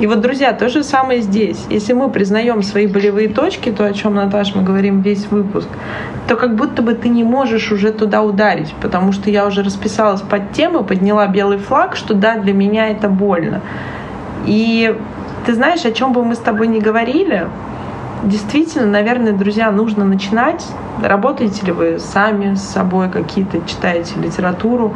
И 0.00 0.06
вот, 0.06 0.20
друзья, 0.20 0.52
то 0.52 0.68
же 0.68 0.82
самое 0.82 1.20
здесь. 1.20 1.64
Если 1.70 1.92
мы 1.92 2.10
признаем 2.10 2.62
свои 2.62 2.86
болевые 2.86 3.28
точки, 3.28 3.70
то, 3.70 3.84
о 3.84 3.92
чем, 3.92 4.14
Наташа, 4.14 4.58
мы 4.58 4.64
говорим 4.64 5.00
весь 5.00 5.26
выпуск, 5.26 5.68
то 6.26 6.36
как 6.36 6.56
будто 6.56 6.82
бы 6.82 6.94
ты 6.94 7.08
не 7.08 7.24
можешь 7.24 7.72
уже 7.72 7.92
туда 7.92 8.22
ударить, 8.22 8.74
потому 8.80 9.12
что 9.12 9.30
я 9.30 9.46
уже 9.46 9.62
расписалась 9.62 10.20
под 10.20 10.52
тему, 10.52 10.84
подняла 10.84 11.26
белый 11.26 11.58
флаг, 11.58 11.96
что 11.96 12.14
да, 12.14 12.36
для 12.36 12.52
меня 12.52 12.88
это 12.88 13.08
больно. 13.08 13.62
И 14.46 14.94
ты 15.46 15.54
знаешь, 15.54 15.84
о 15.84 15.92
чем 15.92 16.12
бы 16.12 16.24
мы 16.24 16.34
с 16.34 16.38
тобой 16.38 16.66
ни 16.66 16.78
говорили, 16.78 17.48
действительно, 18.24 18.86
наверное, 18.86 19.32
друзья, 19.32 19.70
нужно 19.70 20.04
начинать. 20.04 20.66
Работаете 21.02 21.66
ли 21.66 21.72
вы 21.72 21.98
сами 21.98 22.54
с 22.54 22.62
собой, 22.62 23.08
какие-то 23.08 23.60
читаете 23.66 24.18
литературу, 24.20 24.94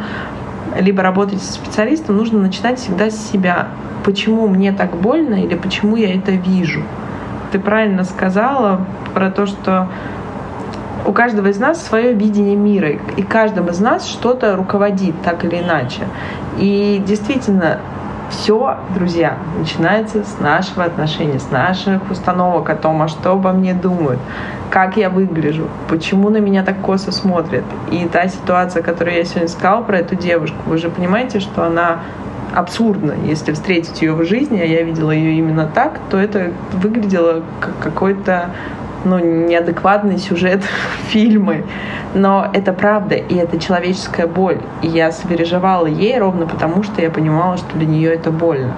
либо 0.78 1.02
работаете 1.02 1.44
со 1.44 1.52
специалистом, 1.52 2.16
нужно 2.16 2.40
начинать 2.40 2.78
всегда 2.78 3.10
с 3.10 3.30
себя. 3.30 3.68
Почему 4.04 4.48
мне 4.48 4.72
так 4.72 4.96
больно 4.96 5.34
или 5.34 5.54
почему 5.54 5.96
я 5.96 6.14
это 6.14 6.32
вижу? 6.32 6.82
Ты 7.52 7.58
правильно 7.58 8.04
сказала 8.04 8.86
про 9.14 9.30
то, 9.30 9.46
что 9.46 9.88
у 11.06 11.12
каждого 11.12 11.48
из 11.48 11.58
нас 11.58 11.84
свое 11.84 12.14
видение 12.14 12.56
мира, 12.56 12.90
и 13.16 13.22
каждым 13.22 13.68
из 13.68 13.80
нас 13.80 14.06
что-то 14.06 14.56
руководит 14.56 15.14
так 15.22 15.44
или 15.44 15.56
иначе. 15.60 16.02
И 16.58 17.02
действительно, 17.06 17.78
все, 18.32 18.78
друзья, 18.94 19.36
начинается 19.58 20.24
с 20.24 20.40
нашего 20.40 20.84
отношения, 20.84 21.38
с 21.38 21.50
наших 21.50 22.10
установок 22.10 22.70
о 22.70 22.74
том, 22.74 23.02
а 23.02 23.08
что 23.08 23.32
обо 23.32 23.52
мне 23.52 23.74
думают, 23.74 24.18
как 24.70 24.96
я 24.96 25.10
выгляжу, 25.10 25.68
почему 25.88 26.30
на 26.30 26.38
меня 26.38 26.64
так 26.64 26.80
косо 26.80 27.12
смотрят. 27.12 27.64
И 27.90 28.08
та 28.08 28.26
ситуация, 28.28 28.82
которую 28.82 29.16
я 29.16 29.24
сегодня 29.24 29.48
сказала 29.48 29.82
про 29.82 29.98
эту 29.98 30.16
девушку, 30.16 30.56
вы 30.66 30.78
же 30.78 30.88
понимаете, 30.88 31.40
что 31.40 31.64
она 31.64 32.00
абсурдна. 32.54 33.14
Если 33.24 33.52
встретить 33.52 34.00
ее 34.02 34.14
в 34.14 34.24
жизни, 34.24 34.58
а 34.60 34.64
я 34.64 34.82
видела 34.82 35.10
ее 35.10 35.34
именно 35.38 35.66
так, 35.66 36.00
то 36.10 36.18
это 36.18 36.52
выглядело 36.72 37.42
как 37.60 37.78
какой-то 37.80 38.50
ну, 39.04 39.18
неадекватный 39.18 40.18
сюжет 40.18 40.62
фильмы. 41.08 41.64
Но 42.14 42.48
это 42.52 42.72
правда, 42.72 43.14
и 43.14 43.34
это 43.34 43.58
человеческая 43.58 44.26
боль. 44.26 44.58
И 44.82 44.88
я 44.88 45.12
сопереживала 45.12 45.86
ей 45.86 46.18
ровно 46.18 46.46
потому, 46.46 46.82
что 46.82 47.00
я 47.00 47.10
понимала, 47.10 47.56
что 47.56 47.76
для 47.76 47.86
нее 47.86 48.14
это 48.14 48.30
больно. 48.30 48.74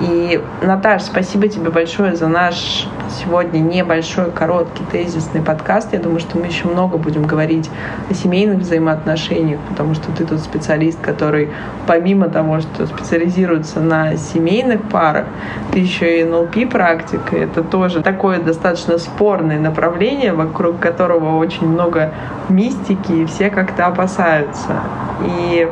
И, 0.00 0.42
Наташ, 0.60 1.02
спасибо 1.02 1.46
тебе 1.46 1.70
большое 1.70 2.16
за 2.16 2.26
наш 2.26 2.88
сегодня 3.10 3.60
небольшой, 3.60 4.32
короткий, 4.32 4.82
тезисный 4.90 5.40
подкаст. 5.40 5.92
Я 5.92 6.00
думаю, 6.00 6.18
что 6.18 6.36
мы 6.36 6.46
еще 6.46 6.66
много 6.66 6.98
будем 6.98 7.22
говорить 7.22 7.70
о 8.10 8.14
семейных 8.14 8.58
взаимоотношениях, 8.58 9.60
потому 9.68 9.94
что 9.94 10.10
ты 10.10 10.24
тот 10.24 10.40
специалист, 10.40 11.00
который 11.00 11.50
помимо 11.86 12.28
того, 12.28 12.60
что 12.60 12.86
специализируется 12.86 13.78
на 13.80 14.16
семейных 14.16 14.82
парах, 14.88 15.26
ты 15.70 15.78
еще 15.78 16.20
и 16.20 16.24
НЛП 16.24 16.68
практик. 16.70 17.20
И 17.32 17.36
это 17.36 17.62
тоже 17.62 18.02
такое 18.02 18.40
достаточно 18.40 18.98
спорное 18.98 19.60
направление, 19.60 20.32
вокруг 20.32 20.80
которого 20.80 21.36
очень 21.36 21.68
много 21.68 22.12
мистики, 22.48 23.12
и 23.12 23.26
все 23.26 23.48
как-то 23.48 23.86
опасаются. 23.86 24.80
И 25.24 25.68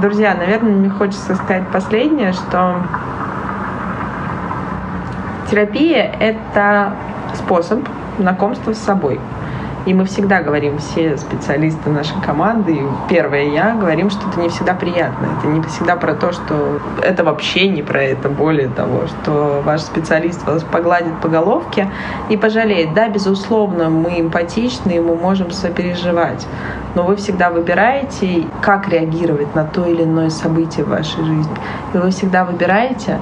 Друзья, 0.00 0.34
наверное, 0.34 0.72
мне 0.72 0.88
хочется 0.88 1.34
сказать 1.34 1.68
последнее, 1.68 2.32
что 2.32 2.82
терапия— 5.50 6.10
это 6.20 6.94
способ 7.34 7.80
знакомства 8.18 8.72
с 8.72 8.78
собой. 8.78 9.20
И 9.84 9.94
мы 9.94 10.04
всегда 10.04 10.42
говорим, 10.42 10.78
все 10.78 11.16
специалисты 11.16 11.90
нашей 11.90 12.20
команды, 12.24 12.72
и 12.72 12.86
первое 13.08 13.44
я, 13.48 13.74
говорим, 13.74 14.10
что 14.10 14.28
это 14.28 14.40
не 14.40 14.48
всегда 14.48 14.74
приятно. 14.74 15.26
Это 15.38 15.48
не 15.48 15.60
всегда 15.62 15.96
про 15.96 16.14
то, 16.14 16.32
что 16.32 16.80
это 17.02 17.24
вообще 17.24 17.68
не 17.68 17.82
про 17.82 18.02
это. 18.02 18.28
Более 18.28 18.68
того, 18.68 19.06
что 19.08 19.60
ваш 19.64 19.80
специалист 19.80 20.46
вас 20.46 20.62
погладит 20.62 21.20
по 21.20 21.28
головке 21.28 21.90
и 22.28 22.36
пожалеет. 22.36 22.94
Да, 22.94 23.08
безусловно, 23.08 23.90
мы 23.90 24.20
эмпатичны, 24.20 24.92
и 24.92 25.00
мы 25.00 25.16
можем 25.16 25.50
сопереживать. 25.50 26.46
Но 26.94 27.02
вы 27.02 27.16
всегда 27.16 27.50
выбираете, 27.50 28.44
как 28.60 28.88
реагировать 28.88 29.54
на 29.54 29.64
то 29.64 29.84
или 29.86 30.04
иное 30.04 30.30
событие 30.30 30.84
в 30.84 30.90
вашей 30.90 31.24
жизни. 31.24 31.56
И 31.92 31.98
вы 31.98 32.10
всегда 32.10 32.44
выбираете, 32.44 33.18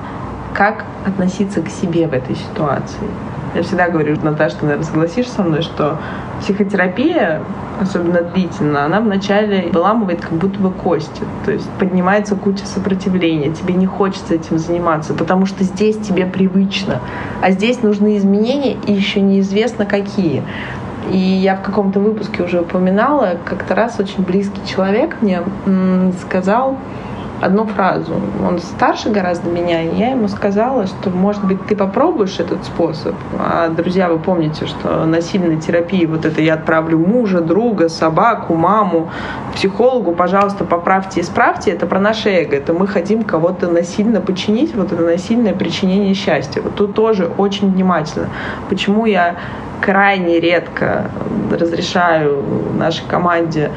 как 0.52 0.84
относиться 1.06 1.62
к 1.62 1.68
себе 1.68 2.06
в 2.06 2.12
этой 2.12 2.36
ситуации. 2.36 3.08
Я 3.55 3.62
всегда 3.62 3.88
говорю, 3.88 4.16
Наташа, 4.22 4.57
ты, 4.59 4.64
наверное, 4.64 4.86
согласишься 4.86 5.32
со 5.34 5.42
мной, 5.42 5.62
что 5.62 5.98
психотерапия, 6.40 7.42
особенно 7.80 8.22
длительно, 8.22 8.84
она 8.84 9.01
вначале 9.01 9.70
выламывает 9.72 10.20
как 10.20 10.32
будто 10.32 10.59
бы 10.61 10.70
кости. 10.70 11.22
То 11.44 11.53
есть 11.53 11.68
поднимается 11.78 12.36
куча 12.36 12.64
сопротивления, 12.64 13.51
тебе 13.51 13.74
не 13.74 13.86
хочется 13.86 14.34
этим 14.34 14.59
заниматься, 14.59 15.14
потому 15.14 15.46
что 15.46 15.64
здесь 15.64 15.96
тебе 15.98 16.26
привычно. 16.26 17.01
А 17.42 17.51
здесь 17.51 17.82
нужны 17.82 18.16
изменения, 18.18 18.76
и 18.86 18.92
еще 18.92 19.20
неизвестно 19.20 19.84
какие. 19.84 20.44
И 21.11 21.18
я 21.18 21.57
в 21.57 21.62
каком-то 21.62 21.98
выпуске 21.98 22.44
уже 22.44 22.61
упоминала, 22.61 23.36
как-то 23.44 23.74
раз 23.74 23.98
очень 23.98 24.22
близкий 24.22 24.61
человек 24.64 25.16
мне 25.22 25.40
сказал, 26.22 26.76
одну 27.41 27.66
фразу. 27.66 28.14
Он 28.47 28.59
старше 28.59 29.11
гораздо 29.11 29.51
меня, 29.51 29.82
и 29.82 29.97
я 29.97 30.11
ему 30.11 30.28
сказала, 30.28 30.86
что, 30.86 31.11
может 31.11 31.45
быть, 31.45 31.64
ты 31.66 31.74
попробуешь 31.74 32.38
этот 32.38 32.64
способ. 32.64 33.14
А, 33.38 33.68
друзья, 33.68 34.09
вы 34.09 34.18
помните, 34.18 34.66
что 34.66 35.05
насильной 35.07 35.57
терапии, 35.59 36.05
вот 36.07 36.24
это 36.24 36.41
я 36.43 36.55
отправлю 36.55 36.99
мужа, 36.99 37.41
друга, 37.41 37.88
собаку, 37.88 38.55
маму, 38.55 39.11
психологу, 39.55 40.12
пожалуйста, 40.12 40.64
поправьте, 40.64 41.20
исправьте, 41.20 41.70
это 41.70 41.86
про 41.86 41.99
наше 41.99 42.30
эго. 42.30 42.57
Это 42.57 42.74
мы 42.74 42.86
хотим 42.86 43.22
кого-то 43.22 43.68
насильно 43.68 44.20
починить, 44.20 44.74
вот 44.74 44.93
это 44.93 45.03
насильное 45.03 45.55
причинение 45.55 46.14
счастья. 46.14 46.61
Вот 46.61 46.74
тут 46.74 46.95
тоже 46.95 47.30
очень 47.38 47.72
внимательно. 47.72 48.28
Почему 48.68 49.07
я 49.07 49.36
крайне 49.80 50.41
редко 50.41 51.11
разрешаю 51.51 52.45
нашей 52.76 53.07
команде 53.09 53.70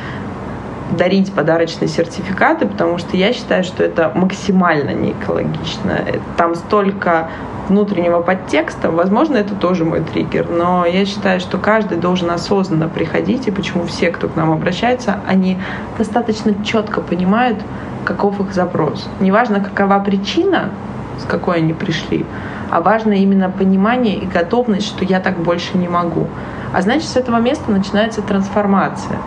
дарить 0.97 1.33
подарочные 1.33 1.87
сертификаты, 1.87 2.67
потому 2.67 2.97
что 2.97 3.17
я 3.17 3.33
считаю, 3.33 3.63
что 3.63 3.83
это 3.83 4.11
максимально 4.13 4.91
не 4.91 5.11
экологично. 5.11 5.99
Там 6.37 6.55
столько 6.55 7.29
внутреннего 7.69 8.21
подтекста, 8.21 8.91
возможно, 8.91 9.37
это 9.37 9.55
тоже 9.55 9.85
мой 9.85 10.01
триггер, 10.01 10.49
но 10.49 10.85
я 10.85 11.05
считаю, 11.05 11.39
что 11.39 11.57
каждый 11.57 11.97
должен 11.97 12.29
осознанно 12.29 12.89
приходить, 12.89 13.47
и 13.47 13.51
почему 13.51 13.85
все, 13.85 14.11
кто 14.11 14.27
к 14.27 14.35
нам 14.35 14.51
обращается, 14.51 15.19
они 15.27 15.57
достаточно 15.97 16.53
четко 16.65 17.01
понимают, 17.01 17.59
каков 18.05 18.39
их 18.41 18.53
запрос. 18.53 19.07
Неважно, 19.21 19.61
какова 19.61 19.99
причина, 19.99 20.71
с 21.19 21.25
какой 21.25 21.57
они 21.57 21.73
пришли, 21.73 22.25
а 22.69 22.81
важно 22.81 23.13
именно 23.13 23.49
понимание 23.49 24.15
и 24.15 24.25
готовность, 24.25 24.87
что 24.87 25.05
я 25.05 25.19
так 25.19 25.37
больше 25.37 25.77
не 25.77 25.87
могу. 25.87 26.27
А 26.73 26.81
значит, 26.81 27.07
с 27.07 27.15
этого 27.15 27.37
места 27.37 27.71
начинается 27.71 28.21
трансформация. 28.21 29.19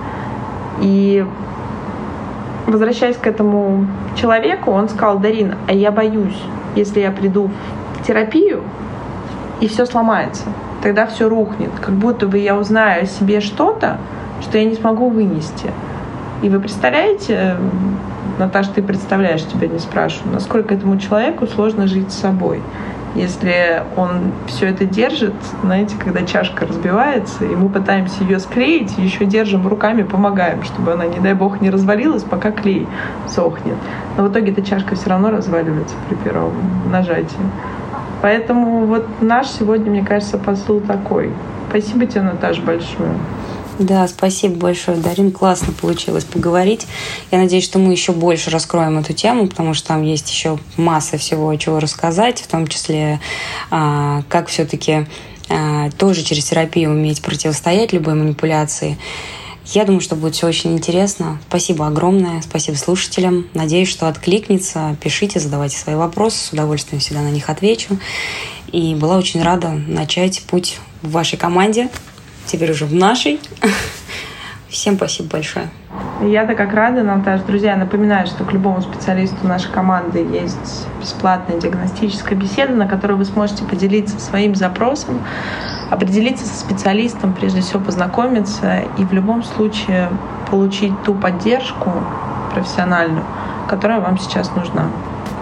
И 0.81 1.25
возвращаясь 2.67 3.17
к 3.17 3.27
этому 3.27 3.87
человеку, 4.17 4.71
он 4.71 4.89
сказал, 4.89 5.19
Дарин, 5.19 5.55
а 5.67 5.73
я 5.73 5.91
боюсь, 5.91 6.41
если 6.75 7.01
я 7.01 7.11
приду 7.11 7.51
в 7.95 8.07
терапию, 8.07 8.63
и 9.61 9.69
все 9.69 9.87
сломается, 9.87 10.45
тогда 10.83 11.07
все 11.07 11.29
рухнет. 11.29 11.71
Как 11.81 11.95
будто 11.95 12.27
бы 12.27 12.39
я 12.39 12.57
узнаю 12.57 13.05
о 13.05 13.07
себе 13.07 13.41
что-то, 13.41 13.99
что 14.43 14.59
я 14.59 14.65
не 14.65 14.75
смогу 14.75 15.09
вынести. 15.09 15.71
И 16.43 16.49
вы 16.49 16.61
представляете, 16.61 17.57
Наташа, 18.39 18.71
ты 18.75 18.83
представляешь, 18.83 19.43
тебя 19.45 19.69
не 19.69 19.79
спрашиваю, 19.79 20.35
насколько 20.35 20.75
этому 20.75 20.99
человеку 20.99 21.47
сложно 21.47 21.87
жить 21.87 22.13
с 22.13 22.21
собой 22.21 22.61
если 23.17 23.83
он 23.97 24.33
все 24.47 24.67
это 24.67 24.85
держит, 24.85 25.35
знаете, 25.63 25.97
когда 25.99 26.23
чашка 26.25 26.67
разбивается, 26.67 27.45
и 27.45 27.55
мы 27.57 27.69
пытаемся 27.69 28.23
ее 28.23 28.39
склеить, 28.39 28.97
еще 28.99 29.25
держим 29.25 29.67
руками, 29.67 30.03
помогаем, 30.03 30.63
чтобы 30.63 30.93
она, 30.93 31.07
не 31.07 31.19
дай 31.19 31.35
бог, 31.35 31.61
не 31.61 31.71
развалилась, 31.71 32.23
пока 32.23 32.51
клей 32.51 32.87
сохнет. 33.27 33.77
Но 34.17 34.25
в 34.25 34.31
итоге 34.31 34.53
эта 34.53 34.63
чашка 34.63 34.95
все 34.95 35.11
равно 35.11 35.31
разваливается 35.31 35.95
при 36.09 36.17
первом 36.17 36.53
нажатии. 36.91 37.37
Поэтому 38.23 38.87
вот 38.87 39.07
наш 39.21 39.49
сегодня, 39.49 39.91
мне 39.91 40.05
кажется, 40.05 40.39
посыл 40.39 40.81
такой. 40.81 41.33
Спасибо 41.71 42.07
тебе, 42.07 42.23
Наташа, 42.23 42.63
большое. 42.63 43.15
Да, 43.79 44.09
спасибо 44.09 44.57
большое, 44.57 44.97
Дарин. 44.97 45.31
Классно 45.31 45.73
получилось 45.73 46.25
поговорить. 46.25 46.87
Я 47.31 47.39
надеюсь, 47.39 47.65
что 47.65 47.79
мы 47.79 47.93
еще 47.93 48.13
больше 48.13 48.49
раскроем 48.49 48.99
эту 48.99 49.13
тему, 49.13 49.49
потому 49.49 49.75
что 49.75 49.89
там 49.89 50.03
есть 50.03 50.31
еще 50.31 50.59
масса 50.79 51.19
всего, 51.19 51.55
чего 51.57 51.79
рассказать, 51.79 52.41
в 52.41 52.47
том 52.47 52.67
числе, 52.69 53.21
а, 53.71 54.23
как 54.31 54.49
все-таки 54.49 55.07
а, 55.51 55.91
тоже 55.99 56.23
через 56.23 56.47
терапию 56.47 56.91
уметь 56.91 57.21
противостоять 57.21 57.93
любой 57.93 58.15
манипуляции. 58.15 58.97
Я 59.67 59.85
думаю, 59.85 60.01
что 60.01 60.17
будет 60.17 60.37
все 60.37 60.47
очень 60.47 60.73
интересно. 60.73 61.39
Спасибо 61.49 61.87
огромное. 61.87 62.41
Спасибо 62.41 62.77
слушателям. 62.77 63.47
Надеюсь, 63.53 63.89
что 63.89 64.09
откликнется. 64.09 64.97
Пишите, 65.03 65.39
задавайте 65.39 65.77
свои 65.77 65.97
вопросы. 65.97 66.39
С 66.39 66.53
удовольствием 66.53 67.01
всегда 67.01 67.21
на 67.21 67.31
них 67.31 67.51
отвечу. 67.51 67.99
И 68.73 68.95
была 68.95 69.19
очень 69.19 69.43
рада 69.43 69.71
начать 69.71 70.43
путь 70.43 70.79
в 71.03 71.11
вашей 71.11 71.37
команде 71.37 71.91
теперь 72.47 72.71
уже 72.71 72.87
в 72.87 72.95
нашей. 72.95 73.41
Всем 74.69 74.97
спасибо 74.97 75.31
большое. 75.31 75.69
Я-то 76.23 76.55
как 76.55 76.73
рада, 76.73 77.03
Наташа. 77.03 77.45
Друзья, 77.45 77.77
напоминаю, 77.77 78.27
что 78.27 78.45
к 78.45 78.53
любому 78.53 78.81
специалисту 78.81 79.47
нашей 79.47 79.71
команды 79.71 80.19
есть 80.19 80.87
бесплатная 80.99 81.61
диагностическая 81.61 82.37
беседа, 82.39 82.75
на 82.75 82.89
которой 82.89 83.13
вы 83.13 83.27
сможете 83.27 83.65
поделиться 83.65 84.19
своим 84.19 84.55
запросом, 84.55 85.23
определиться 85.91 86.47
со 86.47 86.59
специалистом, 86.59 87.35
прежде 87.35 87.61
всего 87.61 87.81
познакомиться 87.81 88.85
и 88.97 89.05
в 89.05 89.13
любом 89.13 89.43
случае 89.43 90.09
получить 90.51 90.93
ту 91.05 91.15
поддержку 91.15 91.93
профессиональную, 92.55 93.25
которая 93.69 94.01
вам 94.01 94.19
сейчас 94.19 94.51
нужна. 94.57 94.87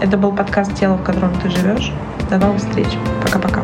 Это 0.00 0.16
был 0.16 0.32
подкаст 0.32 0.74
«Тело, 0.74 0.94
в 0.96 1.04
котором 1.04 1.32
ты 1.40 1.50
живешь». 1.50 1.92
До 2.28 2.38
новых 2.38 2.58
встреч. 2.58 2.88
Пока-пока. 3.22 3.62